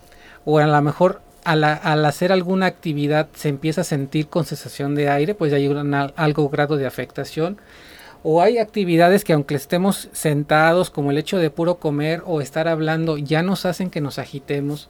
o 0.44 0.58
a 0.58 0.66
lo 0.66 0.82
mejor 0.82 1.22
al, 1.44 2.04
hacer 2.04 2.32
alguna 2.32 2.66
actividad 2.66 3.28
se 3.34 3.48
empieza 3.48 3.82
a 3.82 3.84
sentir 3.84 4.28
con 4.28 4.46
sensación 4.46 4.94
de 4.94 5.10
aire, 5.10 5.34
pues 5.34 5.50
ya 5.50 5.58
hay 5.58 5.68
un, 5.68 5.94
algo 5.94 6.48
grado 6.48 6.76
de 6.76 6.86
afectación 6.86 7.58
o 8.26 8.40
hay 8.40 8.56
actividades 8.56 9.22
que 9.22 9.34
aunque 9.34 9.54
estemos 9.54 10.08
sentados, 10.12 10.88
como 10.88 11.10
el 11.10 11.18
hecho 11.18 11.36
de 11.36 11.50
puro 11.50 11.74
comer 11.74 12.22
o 12.24 12.40
estar 12.40 12.68
hablando, 12.68 13.18
ya 13.18 13.42
nos 13.42 13.66
hacen 13.66 13.90
que 13.90 14.00
nos 14.00 14.18
agitemos. 14.18 14.88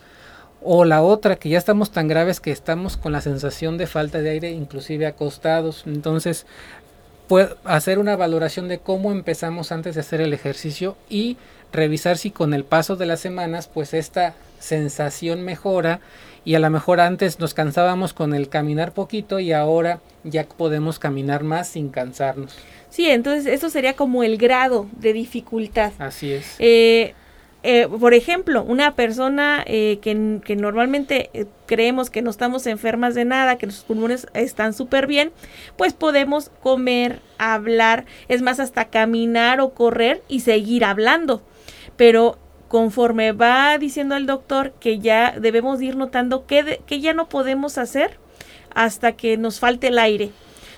O 0.62 0.84
la 0.84 1.02
otra, 1.02 1.34
que 1.34 1.48
ya 1.48 1.58
estamos 1.58 1.90
tan 1.90 2.06
graves 2.06 2.38
que 2.38 2.52
estamos 2.52 2.96
con 2.96 3.10
la 3.10 3.20
sensación 3.20 3.76
de 3.76 3.88
falta 3.88 4.22
de 4.22 4.30
aire, 4.30 4.52
inclusive 4.52 5.06
acostados. 5.06 5.82
Entonces, 5.84 6.46
puedo 7.26 7.56
hacer 7.64 7.98
una 7.98 8.14
valoración 8.14 8.68
de 8.68 8.78
cómo 8.78 9.10
empezamos 9.10 9.72
antes 9.72 9.96
de 9.96 10.02
hacer 10.02 10.20
el 10.20 10.32
ejercicio 10.32 10.96
y 11.10 11.36
revisar 11.72 12.18
si 12.18 12.30
con 12.30 12.54
el 12.54 12.64
paso 12.64 12.94
de 12.94 13.06
las 13.06 13.18
semanas, 13.18 13.66
pues 13.66 13.94
esta 13.94 14.34
sensación 14.60 15.42
mejora 15.42 15.98
y 16.44 16.54
a 16.54 16.60
lo 16.60 16.70
mejor 16.70 17.00
antes 17.00 17.40
nos 17.40 17.52
cansábamos 17.52 18.12
con 18.12 18.32
el 18.32 18.48
caminar 18.48 18.92
poquito 18.92 19.40
y 19.40 19.52
ahora 19.52 19.98
ya 20.22 20.46
podemos 20.46 21.00
caminar 21.00 21.42
más 21.42 21.66
sin 21.66 21.88
cansarnos. 21.88 22.56
Sí, 22.94 23.10
entonces 23.10 23.52
eso 23.52 23.70
sería 23.70 23.94
como 23.94 24.22
el 24.22 24.38
grado 24.38 24.86
de 24.92 25.12
dificultad. 25.12 25.90
Así 25.98 26.32
es. 26.32 26.54
Eh, 26.60 27.12
eh, 27.64 27.88
por 27.88 28.14
ejemplo, 28.14 28.62
una 28.62 28.94
persona 28.94 29.64
eh, 29.66 29.98
que, 30.00 30.38
que, 30.44 30.54
normalmente 30.54 31.28
creemos 31.66 32.08
que 32.08 32.22
no 32.22 32.30
estamos 32.30 32.68
enfermas 32.68 33.16
de 33.16 33.24
nada, 33.24 33.58
que 33.58 33.66
nuestros 33.66 33.84
pulmones 33.84 34.28
están 34.32 34.74
súper 34.74 35.08
bien, 35.08 35.32
pues 35.76 35.92
podemos 35.92 36.52
comer, 36.62 37.18
hablar, 37.36 38.04
es 38.28 38.42
más, 38.42 38.60
hasta 38.60 38.84
caminar 38.84 39.60
o 39.60 39.70
correr 39.70 40.22
y 40.28 40.40
seguir 40.40 40.84
hablando. 40.84 41.42
Pero 41.96 42.38
conforme 42.68 43.32
va 43.32 43.76
diciendo 43.76 44.14
el 44.14 44.26
doctor 44.26 44.72
que 44.78 45.00
ya 45.00 45.34
debemos 45.36 45.82
ir 45.82 45.96
notando 45.96 46.46
que, 46.46 46.80
que 46.86 47.00
ya 47.00 47.12
no 47.12 47.28
podemos 47.28 47.76
hacer 47.76 48.20
hasta 48.72 49.16
que 49.16 49.36
nos 49.36 49.58
falte 49.58 49.88
el 49.88 49.98
aire 49.98 50.30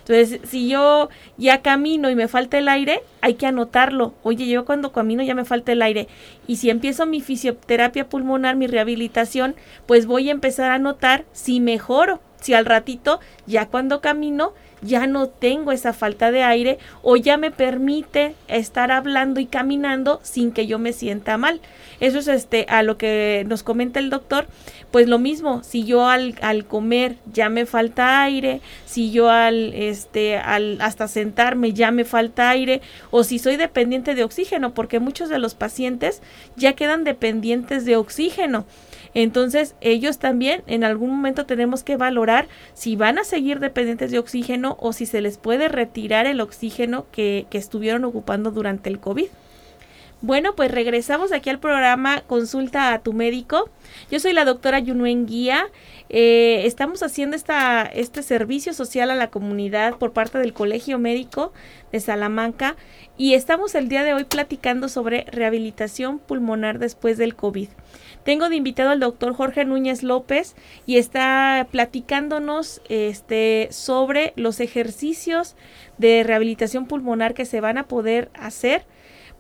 entonces, 0.09 0.41
si 0.49 0.69
yo 0.69 1.09
ya 1.37 1.63
camino 1.63 2.09
y 2.11 2.15
me 2.15 2.29
falta 2.29 2.59
el 2.59 2.69
aire, 2.69 3.03
hay 3.23 3.35
que 3.35 3.47
anotarlo. 3.47 4.15
Oye, 4.23 4.47
yo 4.47 4.65
cuando 4.65 4.93
camino 4.93 5.25
ya 5.25 5.35
me 5.35 5.45
falta 5.45 5.73
el 5.73 5.83
aire. 5.83 6.07
Y 6.47 6.57
si 6.57 6.71
empiezo 6.71 7.07
mi 7.07 7.21
fisioterapia 7.21 8.09
pulmonar, 8.09 8.55
mi 8.55 8.69
rehabilitación, 8.69 9.57
pues 9.87 10.07
voy 10.07 10.29
a 10.29 10.33
empezar 10.33 10.71
a 10.71 10.79
notar 10.79 11.25
si 11.33 11.59
mejoro. 11.59 12.21
Si 12.41 12.55
al 12.55 12.67
ratito, 12.67 13.19
ya 13.47 13.67
cuando 13.67 14.01
camino, 14.01 14.53
ya 14.87 15.07
no 15.07 15.29
tengo 15.29 15.73
esa 15.73 15.93
falta 15.93 16.31
de 16.31 16.43
aire 16.43 16.79
o 17.03 17.17
ya 17.17 17.37
me 17.37 17.51
permite 17.51 18.35
estar 18.49 18.91
hablando 18.91 19.41
y 19.41 19.47
caminando 19.47 20.21
sin 20.23 20.53
que 20.53 20.67
yo 20.67 20.79
me 20.79 20.93
sienta 20.93 21.37
mal. 21.37 21.61
Eso 22.01 22.19
es 22.19 22.29
este 22.29 22.67
a 22.69 22.83
lo 22.83 22.99
que 22.99 23.45
nos 23.49 23.63
comenta 23.63 23.99
el 23.99 24.11
doctor, 24.11 24.47
pues 24.91 25.09
lo 25.09 25.19
mismo, 25.19 25.63
si 25.63 25.85
yo 25.85 26.07
al, 26.09 26.37
al 26.43 26.67
comer 26.67 27.17
ya 27.33 27.49
me 27.49 27.67
falta 27.67 28.23
aire, 28.23 28.61
si 28.85 29.11
yo 29.11 29.31
al 29.31 29.73
este 29.75 30.37
al 30.37 30.81
hasta 30.81 31.09
sentarme 31.09 31.73
ya 31.73 31.91
me 31.91 32.05
falta 32.05 32.51
aire 32.51 32.83
o 33.11 33.25
si 33.25 33.39
soy 33.39 33.57
dependiente 33.57 34.15
de 34.15 34.25
oxígeno, 34.25 34.75
porque 34.75 35.01
muchos 35.01 35.29
de 35.29 35.39
los 35.39 35.55
pacientes 35.55 36.23
ya 36.57 36.75
quedan 36.75 37.05
dependientes 37.05 37.85
de 37.85 37.97
oxígeno. 37.97 38.67
Entonces, 39.17 39.75
ellos 39.81 40.19
también 40.19 40.63
en 40.67 40.85
algún 40.85 41.09
momento 41.09 41.47
tenemos 41.47 41.83
que 41.83 41.97
valorar 41.97 42.49
si 42.75 42.97
van 42.97 43.19
a 43.19 43.25
seguir 43.25 43.61
dependientes 43.61 44.11
de 44.11 44.19
oxígeno 44.19 44.77
o 44.79 44.93
si 44.93 45.07
se 45.07 45.23
les 45.23 45.39
puede 45.39 45.69
retirar 45.69 46.27
el 46.27 46.43
oxígeno 46.43 47.07
que, 47.13 47.47
estuvieron 47.53 48.05
ocupando 48.05 48.51
durante 48.51 48.91
el 48.91 49.01
COVID. 49.01 49.29
Bueno, 50.21 50.55
pues 50.55 50.71
regresamos 50.71 51.33
aquí 51.33 51.49
al 51.49 51.59
programa 51.59 52.25
Consulta 52.27 52.93
a 52.93 52.99
tu 52.99 53.15
médico. 53.15 53.71
Yo 54.11 54.21
soy 54.21 54.35
la 54.35 54.45
doctora 54.45 54.81
Yunuen 54.81 55.25
Guía. 55.25 55.67
Eh, 56.11 56.67
estamos 56.67 57.03
haciendo 57.03 57.37
esta, 57.37 57.85
este 57.85 58.23
servicio 58.23 58.75
social 58.75 59.11
a 59.11 59.15
la 59.15 59.31
comunidad 59.31 59.95
por 59.95 60.13
parte 60.13 60.37
del 60.37 60.53
Colegio 60.53 60.99
Médico 60.99 61.55
de 61.91 62.01
Salamanca 62.01 62.77
y 63.17 63.33
estamos 63.33 63.75
el 63.75 63.89
día 63.89 64.05
de 64.05 64.13
hoy 64.13 64.25
platicando 64.25 64.91
sobre 64.91 65.25
rehabilitación 65.33 66.19
pulmonar 66.19 66.79
después 66.79 67.17
del 67.17 67.35
COVID. 67.35 67.69
Tengo 68.27 68.49
de 68.49 68.57
invitado 68.57 68.91
al 68.91 68.99
doctor 68.99 69.35
Jorge 69.37 69.65
Núñez 69.65 70.03
López 70.03 70.57
y 70.85 70.97
está 70.97 71.69
platicándonos 71.71 72.83
este, 72.89 73.69
sobre 73.71 74.33
los 74.35 74.59
ejercicios 74.59 75.55
de 75.97 76.25
rehabilitación 76.25 76.87
pulmonar 76.87 77.35
que 77.35 77.45
se 77.45 77.61
van 77.61 77.79
a 77.79 77.87
poder 77.87 78.29
hacer 78.35 78.85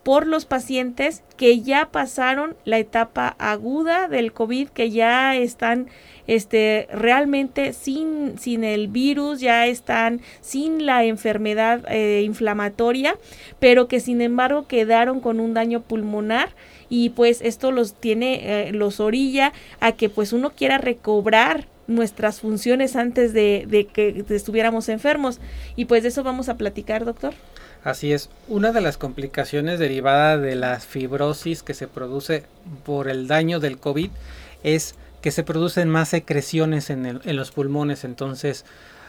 por 0.04 0.28
los 0.28 0.46
pacientes 0.46 1.24
que 1.36 1.62
ya 1.62 1.90
pasaron 1.90 2.56
la 2.64 2.78
etapa 2.78 3.34
aguda 3.40 4.06
del 4.06 4.32
COVID, 4.32 4.68
que 4.68 4.92
ya 4.92 5.34
están 5.34 5.88
este, 6.26 6.88
realmente 6.92 7.72
sin, 7.72 8.38
sin 8.38 8.64
el 8.64 8.88
virus, 8.88 9.40
ya 9.40 9.66
están 9.66 10.20
sin 10.40 10.86
la 10.86 11.04
enfermedad 11.04 11.84
eh, 11.88 12.22
inflamatoria, 12.24 13.16
pero 13.58 13.88
que 13.88 14.00
sin 14.00 14.20
embargo 14.20 14.66
quedaron 14.66 15.20
con 15.20 15.40
un 15.40 15.54
daño 15.54 15.80
pulmonar 15.80 16.50
y 16.88 17.10
pues 17.10 17.40
esto 17.42 17.72
los 17.72 17.94
tiene, 17.94 18.68
eh, 18.68 18.72
los 18.72 19.00
orilla 19.00 19.52
a 19.80 19.92
que 19.92 20.08
pues 20.08 20.32
uno 20.32 20.50
quiera 20.50 20.78
recobrar 20.78 21.66
nuestras 21.86 22.40
funciones 22.40 22.96
antes 22.96 23.32
de, 23.32 23.64
de 23.68 23.86
que 23.86 24.24
estuviéramos 24.30 24.88
enfermos. 24.88 25.38
Y 25.76 25.84
pues 25.84 26.02
de 26.02 26.08
eso 26.08 26.22
vamos 26.22 26.48
a 26.48 26.56
platicar, 26.56 27.04
doctor. 27.04 27.34
Así 27.84 28.12
es, 28.12 28.30
una 28.48 28.72
de 28.72 28.80
las 28.80 28.98
complicaciones 28.98 29.78
derivadas 29.78 30.42
de 30.42 30.56
la 30.56 30.80
fibrosis 30.80 31.62
que 31.62 31.74
se 31.74 31.86
produce 31.86 32.42
por 32.84 33.08
el 33.08 33.28
daño 33.28 33.60
del 33.60 33.78
COVID 33.78 34.10
es 34.64 34.96
que 35.26 35.32
se 35.32 35.42
producen 35.42 35.88
más 35.88 36.10
secreciones 36.10 36.88
en, 36.88 37.20
los 37.24 37.50
pulmones. 37.50 38.04
Entonces, 38.04 38.64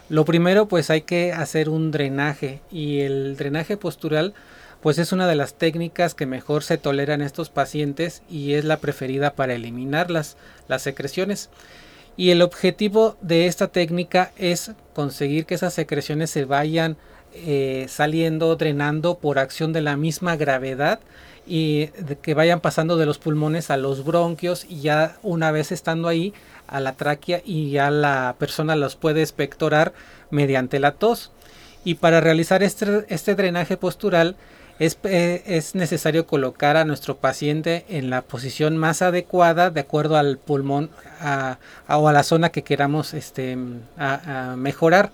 lo 0.09 0.25
primero 0.25 0.67
pues 0.67 0.89
hay 0.89 1.01
que 1.03 1.31
hacer 1.31 1.69
un 1.69 1.91
drenaje 1.91 2.59
y 2.71 3.01
el 3.01 3.37
drenaje 3.37 3.77
postural 3.77 4.33
pues 4.81 4.97
es 4.97 5.11
una 5.11 5.27
de 5.27 5.35
las 5.35 5.53
técnicas 5.53 6.15
que 6.15 6.25
mejor 6.25 6.63
se 6.63 6.79
toleran 6.79 7.21
estos 7.21 7.51
pacientes 7.51 8.23
y 8.31 8.53
es 8.53 8.65
la 8.65 8.77
preferida 8.77 9.35
para 9.35 9.53
eliminar 9.53 10.09
las, 10.09 10.37
las 10.67 10.81
secreciones. 10.81 11.51
Y 12.15 12.31
el 12.31 12.41
objetivo 12.41 13.15
de 13.21 13.45
esta 13.45 13.67
técnica 13.67 14.31
es 14.37 14.71
conseguir 14.95 15.45
que 15.45 15.53
esas 15.53 15.75
secreciones 15.75 16.31
se 16.31 16.45
vayan 16.45 16.97
eh, 17.35 17.85
saliendo, 17.89 18.55
drenando 18.55 19.19
por 19.19 19.37
acción 19.37 19.71
de 19.71 19.81
la 19.81 19.97
misma 19.97 20.35
gravedad 20.35 20.99
y 21.47 21.87
que 22.21 22.33
vayan 22.33 22.59
pasando 22.59 22.97
de 22.97 23.05
los 23.05 23.17
pulmones 23.17 23.71
a 23.71 23.77
los 23.77 24.03
bronquios 24.03 24.65
y 24.67 24.81
ya 24.81 25.17
una 25.23 25.51
vez 25.51 25.71
estando 25.71 26.07
ahí 26.07 26.33
a 26.67 26.79
la 26.79 26.93
tráquea 26.93 27.41
y 27.45 27.71
ya 27.71 27.89
la 27.89 28.35
persona 28.37 28.75
los 28.75 28.95
puede 28.95 29.21
espectorar 29.21 29.93
mediante 30.29 30.79
la 30.79 30.91
tos. 30.91 31.31
Y 31.83 31.95
para 31.95 32.19
realizar 32.19 32.63
este, 32.63 33.05
este 33.07 33.35
drenaje 33.35 33.77
postural 33.77 34.35
eh, 34.79 35.43
es, 35.45 35.73
necesario 35.73 36.27
colocar 36.27 36.77
a 36.77 36.85
nuestro 36.85 37.17
paciente 37.17 37.85
en 37.89 38.11
la 38.11 38.21
posición 38.21 38.77
más 38.77 39.01
adecuada 39.01 39.71
de 39.71 39.79
acuerdo 39.79 40.17
al 40.17 40.37
pulmón 40.37 40.91
o 41.87 42.07
a 42.07 42.13
la 42.13 42.23
zona 42.23 42.49
que 42.49 42.63
queramos 42.63 43.13
este, 43.13 43.57
mejorar. 44.55 45.11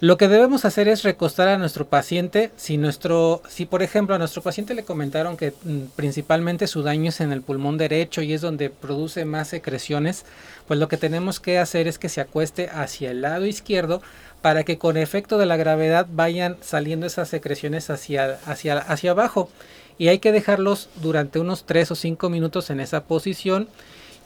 Lo 0.00 0.16
que 0.16 0.28
debemos 0.28 0.64
hacer 0.64 0.86
es 0.86 1.02
recostar 1.02 1.48
a 1.48 1.58
nuestro 1.58 1.88
paciente. 1.88 2.52
Si 2.56 2.76
nuestro, 2.76 3.42
si 3.48 3.66
por 3.66 3.82
ejemplo 3.82 4.14
a 4.14 4.18
nuestro 4.18 4.42
paciente 4.42 4.74
le 4.74 4.84
comentaron 4.84 5.36
que 5.36 5.52
mm, 5.64 5.86
principalmente 5.96 6.68
su 6.68 6.82
daño 6.82 7.08
es 7.08 7.20
en 7.20 7.32
el 7.32 7.42
pulmón 7.42 7.78
derecho 7.78 8.22
y 8.22 8.32
es 8.32 8.40
donde 8.40 8.70
produce 8.70 9.24
más 9.24 9.48
secreciones, 9.48 10.24
pues 10.68 10.78
lo 10.78 10.86
que 10.86 10.98
tenemos 10.98 11.40
que 11.40 11.58
hacer 11.58 11.88
es 11.88 11.98
que 11.98 12.08
se 12.08 12.20
acueste 12.20 12.68
hacia 12.72 13.10
el 13.10 13.22
lado 13.22 13.44
izquierdo 13.44 14.00
para 14.40 14.62
que 14.62 14.78
con 14.78 14.96
efecto 14.96 15.36
de 15.36 15.46
la 15.46 15.56
gravedad 15.56 16.06
vayan 16.08 16.58
saliendo 16.60 17.04
esas 17.04 17.28
secreciones 17.28 17.90
hacia, 17.90 18.38
hacia, 18.46 18.78
hacia 18.78 19.10
abajo. 19.10 19.50
Y 19.98 20.06
hay 20.06 20.20
que 20.20 20.30
dejarlos 20.30 20.90
durante 21.02 21.40
unos 21.40 21.64
3 21.64 21.90
o 21.90 21.94
5 21.96 22.30
minutos 22.30 22.70
en 22.70 22.78
esa 22.78 23.02
posición 23.02 23.68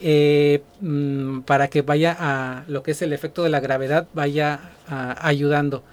eh, 0.01 0.63
mm, 0.81 1.41
para 1.41 1.69
que 1.69 1.83
vaya 1.83 2.17
a 2.19 2.65
lo 2.69 2.83
que 2.83 2.93
es 2.93 3.03
el 3.03 3.13
efecto 3.13 3.43
de 3.43 3.51
la 3.51 3.61
gravedad, 3.61 4.07
vaya 4.15 4.61
ayudando. 4.89 5.85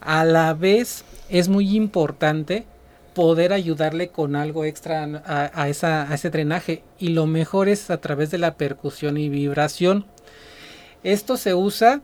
A 0.00 0.24
la 0.24 0.52
vez 0.52 1.04
es 1.30 1.48
muy 1.48 1.76
importante 1.76 2.66
poder 3.14 3.52
ayudarle 3.52 4.08
con 4.08 4.36
algo 4.36 4.64
extra 4.64 5.22
a, 5.24 5.68
ese 5.68 6.30
drenaje 6.30 6.82
y 6.98 7.08
lo 7.08 7.26
mejor 7.26 7.68
es 7.68 7.90
a 7.90 7.98
través 7.98 8.30
de 8.30 8.38
la 8.38 8.54
percusión 8.54 9.16
y 9.16 9.28
vibración. 9.28 10.06
Esto 11.04 11.36
se 11.36 11.54
usa 11.54 12.00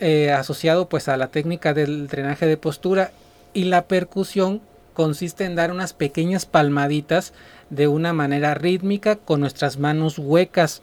eh, 0.00 0.30
asociado 0.30 0.88
pues 0.88 1.08
a 1.08 1.16
la 1.16 1.28
técnica 1.28 1.74
del 1.74 2.06
drenaje 2.06 2.46
de 2.46 2.56
postura 2.56 3.12
y 3.54 3.64
la 3.64 3.86
percusión 3.86 4.60
consiste 4.92 5.44
en 5.44 5.54
dar 5.54 5.70
unas 5.70 5.92
pequeñas 5.92 6.46
palmaditas 6.46 7.32
de 7.70 7.88
una 7.88 8.12
manera 8.12 8.54
rítmica 8.54 9.16
con 9.16 9.40
nuestras 9.40 9.78
manos 9.78 10.18
huecas. 10.18 10.82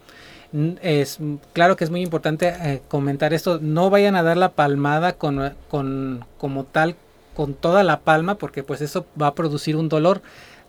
Es 0.81 1.19
claro 1.53 1.75
que 1.75 1.83
es 1.83 1.91
muy 1.91 2.01
importante 2.01 2.47
eh, 2.47 2.81
comentar 2.87 3.33
esto. 3.33 3.59
No 3.61 3.89
vayan 3.89 4.15
a 4.15 4.23
dar 4.23 4.37
la 4.37 4.49
palmada 4.49 5.13
con, 5.13 5.53
con 5.69 6.25
como 6.37 6.63
tal 6.63 6.95
con 7.35 7.53
toda 7.53 7.83
la 7.83 8.01
palma 8.01 8.35
porque 8.35 8.63
pues 8.63 8.81
eso 8.81 9.05
va 9.19 9.27
a 9.27 9.35
producir 9.35 9.75
un 9.75 9.89
dolor. 9.89 10.21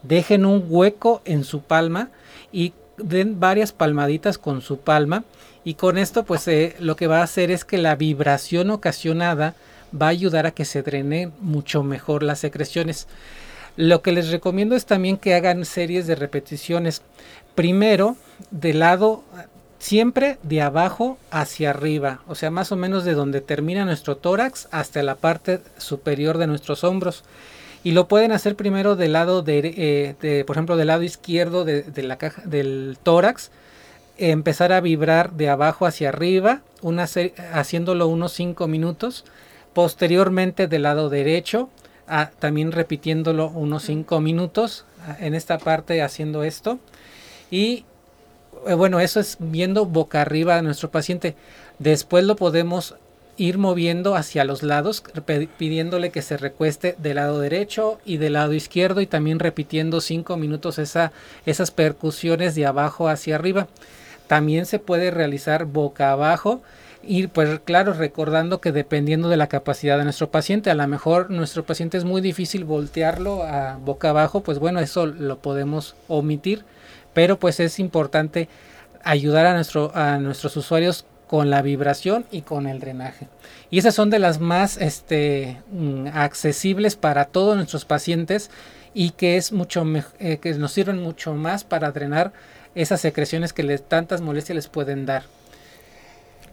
Dejen 0.03 0.47
un 0.47 0.65
hueco 0.69 1.23
en 1.25 1.45
su 1.45 1.63
palma 1.63 2.11
y 2.53 2.75
den 2.97 3.41
varias 3.41 3.73
palmaditas 3.73 4.39
con 4.39 4.61
su 4.61 4.79
palma 4.79 5.25
y 5.65 5.75
con 5.75 5.99
esto 5.99 6.25
pues 6.25 6.47
eh, 6.49 6.77
lo 6.79 6.97
que 6.97 7.07
va 7.07 7.21
a 7.21 7.25
hacer 7.25 7.51
es 7.51 7.65
que 7.65 7.79
la 7.79 7.97
vibración 7.97 8.71
ocasionada 8.71 9.55
va 9.95 10.07
a 10.07 10.11
ayudar 10.11 10.47
a 10.47 10.51
que 10.53 10.65
se 10.65 10.83
drenen 10.83 11.33
mucho 11.41 11.83
mejor 11.83 12.23
las 12.23 12.39
secreciones. 12.41 13.07
Lo 13.77 14.03
que 14.03 14.13
les 14.13 14.31
recomiendo 14.31 14.75
es 14.75 14.87
también 14.87 15.17
que 15.17 15.35
hagan 15.35 15.65
series 15.65 16.07
de 16.07 16.15
repeticiones. 16.15 17.03
Primero, 17.55 18.17
de 18.51 18.75
lado, 18.75 19.25
siempre 19.79 20.39
de 20.43 20.61
abajo 20.63 21.19
hacia 21.31 21.71
arriba, 21.71 22.21
o 22.29 22.35
sea, 22.35 22.51
más 22.51 22.71
o 22.71 22.77
menos 22.77 23.05
de 23.05 23.15
donde 23.15 23.41
termina 23.41 23.85
nuestro 23.85 24.17
tórax 24.17 24.69
hasta 24.71 25.03
la 25.03 25.17
parte 25.17 25.61
superior 25.79 26.39
de 26.39 26.47
nuestros 26.47 26.85
hombros. 26.85 27.25
Y 27.83 27.93
lo 27.93 28.07
pueden 28.07 28.31
hacer 28.31 28.57
primero 28.57 28.95
del 28.95 29.15
lado 29.15 29.43
de, 29.43 30.15
eh, 30.23 30.45
por 30.47 30.57
ejemplo, 30.57 30.77
del 30.77 30.89
lado 30.89 31.03
izquierdo 31.03 31.65
del 31.65 32.99
tórax, 33.03 33.51
empezar 34.19 34.73
a 34.75 34.83
vibrar 34.83 35.33
de 35.33 35.49
abajo 35.49 35.87
hacia 35.87 36.11
arriba, 36.11 36.61
haciéndolo 37.53 38.07
unos 38.07 38.33
5 38.33 38.69
minutos. 38.69 39.25
Posteriormente 39.73 40.67
del 40.69 40.83
lado 40.83 41.09
derecho, 41.09 41.69
también 42.39 42.73
repitiéndolo 42.73 43.49
unos 43.49 43.85
5 43.85 44.21
minutos 44.21 44.85
en 45.21 45.35
esta 45.35 45.59
parte 45.59 46.03
haciendo 46.03 46.43
esto. 46.43 46.79
Y 47.51 47.85
eh, 48.67 48.75
bueno, 48.75 49.01
eso 49.01 49.21
es 49.21 49.37
viendo 49.39 49.87
boca 49.87 50.21
arriba 50.21 50.57
a 50.57 50.63
nuestro 50.63 50.91
paciente. 50.91 51.37
Después 51.79 52.25
lo 52.25 52.37
podemos 52.37 52.97
ir 53.37 53.57
moviendo 53.57 54.17
hacia 54.17 54.45
los 54.45 54.63
lados, 54.63 55.03
pidiéndole 55.57 56.11
que 56.11 56.21
se 56.21 56.37
recueste 56.37 56.95
del 56.99 57.17
lado 57.17 57.41
derecho 57.41 57.99
y 58.05 58.19
del 58.19 58.35
lado 58.35 58.53
izquierdo 58.53 59.01
y 59.01 59.07
también 59.07 59.39
repitiendo 59.39 60.03
5 60.03 60.37
minutos 60.37 60.79
esa, 60.79 61.13
esas 61.47 61.71
percusiones 61.71 62.55
de 62.55 62.67
abajo 62.67 63.09
hacia 63.09 63.37
arriba. 63.37 63.67
También 64.27 64.67
se 64.67 64.79
puede 64.79 65.11
realizar 65.11 65.65
boca 65.65 66.13
abajo 66.13 66.61
y 67.03 67.27
pues 67.29 67.61
claro, 67.65 67.93
recordando 67.95 68.61
que 68.61 68.73
dependiendo 68.73 69.29
de 69.29 69.37
la 69.37 69.47
capacidad 69.47 69.97
de 69.97 70.05
nuestro 70.05 70.31
paciente, 70.31 70.71
a 70.71 70.75
lo 70.75 70.87
mejor 70.87 71.31
nuestro 71.31 71.65
paciente 71.65 71.97
es 71.97 72.05
muy 72.05 72.21
difícil 72.21 72.65
voltearlo 72.65 73.43
a 73.43 73.77
boca 73.77 74.11
abajo, 74.11 74.43
pues 74.43 74.59
bueno, 74.59 74.81
eso 74.81 75.07
lo 75.07 75.39
podemos 75.39 75.97
omitir, 76.09 76.65
pero 77.15 77.39
pues 77.39 77.59
es 77.61 77.79
importante 77.79 78.49
ayudar 79.03 79.47
a, 79.47 79.55
nuestro, 79.55 79.93
a 79.95 80.19
nuestros 80.19 80.57
usuarios 80.57 81.07
con 81.27 81.49
la 81.49 81.63
vibración 81.63 82.27
y 82.31 82.43
con 82.43 82.67
el 82.67 82.81
drenaje. 82.81 83.29
Y 83.71 83.79
esas 83.79 83.95
son 83.95 84.11
de 84.11 84.19
las 84.19 84.41
más 84.41 84.77
este, 84.77 85.63
mm, 85.71 86.09
accesibles 86.13 86.97
para 86.97 87.27
todos 87.27 87.57
nuestros 87.57 87.85
pacientes 87.85 88.51
y 88.95 89.11
que 89.11 89.37
es 89.37 89.53
mucho 89.53 89.85
eh, 90.19 90.39
que 90.39 90.55
nos 90.55 90.73
sirven 90.73 91.01
mucho 91.01 91.35
más 91.35 91.65
para 91.65 91.93
drenar 91.93 92.33
esas 92.75 93.01
secreciones 93.01 93.53
que 93.53 93.79
tantas 93.79 94.21
molestias 94.21 94.57
les 94.57 94.69
pueden 94.69 95.07
dar. 95.07 95.23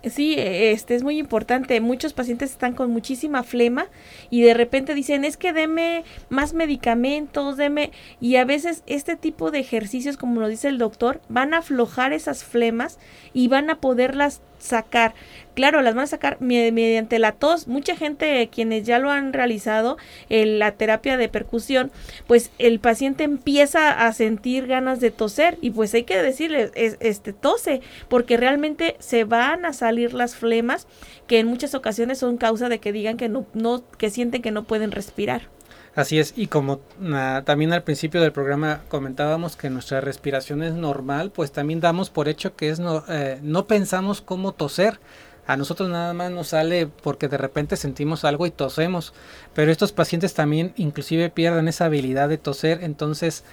Sí, 0.03 0.35
este 0.37 0.95
es 0.95 1.03
muy 1.03 1.17
importante. 1.17 1.79
Muchos 1.81 2.13
pacientes 2.13 2.51
están 2.51 2.73
con 2.73 2.91
muchísima 2.91 3.43
flema 3.43 3.87
y 4.29 4.41
de 4.41 4.53
repente 4.53 4.93
dicen, 4.93 5.25
es 5.25 5.37
que 5.37 5.53
deme 5.53 6.03
más 6.29 6.53
medicamentos, 6.53 7.57
deme... 7.57 7.91
Y 8.21 8.35
a 8.35 8.45
veces 8.45 8.83
este 8.85 9.15
tipo 9.15 9.51
de 9.51 9.59
ejercicios, 9.59 10.17
como 10.17 10.39
lo 10.39 10.47
dice 10.47 10.67
el 10.67 10.77
doctor, 10.77 11.21
van 11.29 11.53
a 11.53 11.59
aflojar 11.59 12.13
esas 12.13 12.43
flemas 12.43 12.99
y 13.33 13.47
van 13.47 13.69
a 13.69 13.79
poderlas 13.81 14.41
sacar. 14.59 15.13
Claro, 15.55 15.81
las 15.81 15.95
van 15.95 16.03
a 16.03 16.07
sacar 16.07 16.39
mediante 16.39 17.17
la 17.17 17.31
tos. 17.31 17.67
Mucha 17.67 17.95
gente, 17.95 18.47
quienes 18.51 18.85
ya 18.85 18.99
lo 18.99 19.09
han 19.09 19.33
realizado, 19.33 19.97
en 20.29 20.59
la 20.59 20.73
terapia 20.73 21.17
de 21.17 21.29
percusión, 21.29 21.91
pues 22.27 22.51
el 22.59 22.79
paciente 22.79 23.23
empieza 23.23 24.05
a 24.05 24.13
sentir 24.13 24.67
ganas 24.67 24.99
de 24.99 25.09
toser 25.09 25.57
y 25.61 25.71
pues 25.71 25.93
hay 25.95 26.03
que 26.03 26.21
decirle, 26.21 26.71
este 26.75 27.33
tose, 27.33 27.81
porque 28.07 28.37
realmente 28.37 28.97
se 28.99 29.23
van 29.23 29.65
a 29.65 29.73
salir 29.73 30.13
las 30.13 30.35
flemas 30.35 30.85
que 31.25 31.39
en 31.39 31.47
muchas 31.47 31.73
ocasiones 31.73 32.19
son 32.19 32.37
causa 32.37 32.69
de 32.69 32.79
que 32.79 32.91
digan 32.91 33.17
que 33.17 33.27
no, 33.27 33.47
no 33.53 33.83
que 33.97 34.11
sienten 34.11 34.43
que 34.43 34.51
no 34.51 34.63
pueden 34.63 34.91
respirar. 34.91 35.56
Así 35.97 36.19
es, 36.19 36.35
y 36.37 36.45
como 36.45 36.79
ah, 37.11 37.41
también 37.43 37.73
al 37.73 37.81
principio 37.81 38.21
del 38.21 38.31
programa 38.31 38.81
comentábamos 38.87 39.55
que 39.55 39.71
nuestra 39.71 39.99
respiración 39.99 40.61
es 40.61 40.75
normal, 40.75 41.31
pues 41.31 41.51
también 41.51 41.79
damos 41.79 42.11
por 42.11 42.29
hecho 42.29 42.55
que 42.55 42.69
es 42.69 42.79
no, 42.79 43.03
eh, 43.09 43.39
no 43.41 43.65
pensamos 43.65 44.21
cómo 44.21 44.51
toser. 44.51 44.99
A 45.47 45.57
nosotros 45.57 45.89
nada 45.89 46.13
más 46.13 46.29
nos 46.29 46.49
sale 46.49 46.85
porque 46.85 47.27
de 47.27 47.39
repente 47.39 47.77
sentimos 47.77 48.25
algo 48.25 48.45
y 48.45 48.51
tosemos, 48.51 49.15
pero 49.55 49.71
estos 49.71 49.91
pacientes 49.91 50.35
también 50.35 50.71
inclusive 50.77 51.31
pierden 51.31 51.67
esa 51.67 51.85
habilidad 51.85 52.29
de 52.29 52.37
toser, 52.37 52.83
entonces 52.83 53.43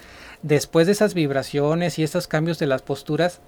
después 0.43 0.85
de 0.85 0.93
esas 0.93 1.15
vibraciones 1.15 1.97
y 1.97 2.03
esos 2.03 2.27
cambios 2.27 2.59
de 2.59 2.67
las 2.67 2.83
posturas, 2.83 3.41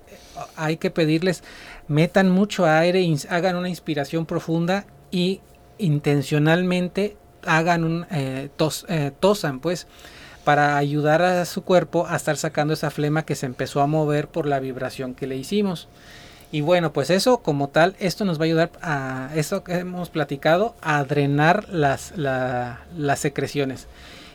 hay 0.55 0.77
que 0.77 0.89
pedirles 0.89 1.43
metan 1.87 2.31
mucho 2.31 2.65
aire, 2.65 3.07
hagan 3.29 3.57
una 3.57 3.69
inspiración 3.69 4.25
profunda 4.25 4.87
y 5.11 5.41
intencionalmente 5.77 7.15
hagan 7.47 7.83
un 7.83 8.05
eh, 8.11 8.49
eh, 8.87 9.11
tosan 9.19 9.59
pues 9.59 9.87
para 10.43 10.77
ayudar 10.77 11.21
a 11.21 11.45
su 11.45 11.63
cuerpo 11.63 12.07
a 12.07 12.15
estar 12.15 12.37
sacando 12.37 12.73
esa 12.73 12.89
flema 12.89 13.25
que 13.25 13.35
se 13.35 13.45
empezó 13.45 13.81
a 13.81 13.87
mover 13.87 14.27
por 14.27 14.45
la 14.45 14.59
vibración 14.59 15.13
que 15.13 15.27
le 15.27 15.35
hicimos. 15.35 15.87
Y 16.51 16.61
bueno, 16.61 16.93
pues 16.93 17.09
eso 17.09 17.39
como 17.39 17.67
tal, 17.67 17.95
esto 17.99 18.23
nos 18.23 18.39
va 18.39 18.43
a 18.43 18.45
ayudar 18.45 18.71
a 18.81 19.29
eso 19.35 19.63
que 19.63 19.73
hemos 19.73 20.09
platicado, 20.09 20.75
a 20.81 21.03
drenar 21.03 21.67
las, 21.67 22.13
las 22.15 23.19
secreciones. 23.19 23.87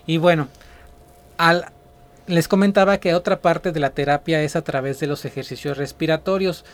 Y 0.06 0.18
bueno, 0.18 0.48
al, 1.38 1.66
les 2.26 2.48
comentaba 2.48 2.98
que 2.98 3.14
otra 3.14 3.40
parte 3.40 3.72
de 3.72 3.80
la 3.80 3.90
terapia 3.90 4.42
es 4.42 4.56
a 4.56 4.62
través 4.62 5.00
de 5.00 5.06
los 5.06 5.24
ejercicios 5.24 5.76
respiratorios. 5.76 6.64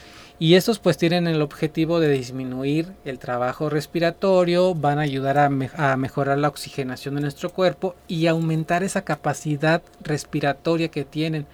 Y 0.41 0.55
estos 0.55 0.79
pues 0.79 0.97
tienen 0.97 1.27
el 1.27 1.43
objetivo 1.43 1.99
de 1.99 2.11
disminuir 2.11 2.93
el 3.05 3.19
trabajo 3.19 3.71
respiratorio, 3.71 4.75
van 4.75 4.99
a 5.01 5.03
ayudar 5.03 5.37
a, 5.39 5.49
mejorar 5.97 6.39
la 6.39 6.49
oxigenación 6.49 7.17
de 7.17 7.23
nuestro 7.23 7.51
cuerpo 7.51 7.97
y 8.07 8.29
aumentar 8.29 8.85
esa 8.85 9.03
capacidad 9.03 9.83
respiratoria 10.01 10.89
que 10.89 11.05
tienen. 11.05 11.47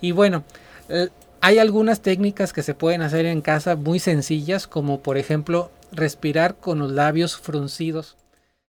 Y 0.00 0.12
bueno, 0.12 0.44
hay 1.40 1.58
algunas 1.58 2.02
técnicas 2.02 2.52
que 2.52 2.62
se 2.62 2.74
pueden 2.74 3.02
hacer 3.02 3.26
en 3.26 3.40
casa 3.40 3.74
muy 3.74 3.98
sencillas, 3.98 4.68
como 4.68 5.00
por 5.00 5.18
ejemplo 5.18 5.72
respirar 5.90 6.54
con 6.54 6.78
los 6.78 6.92
labios 6.92 7.36
fruncidos. 7.36 8.16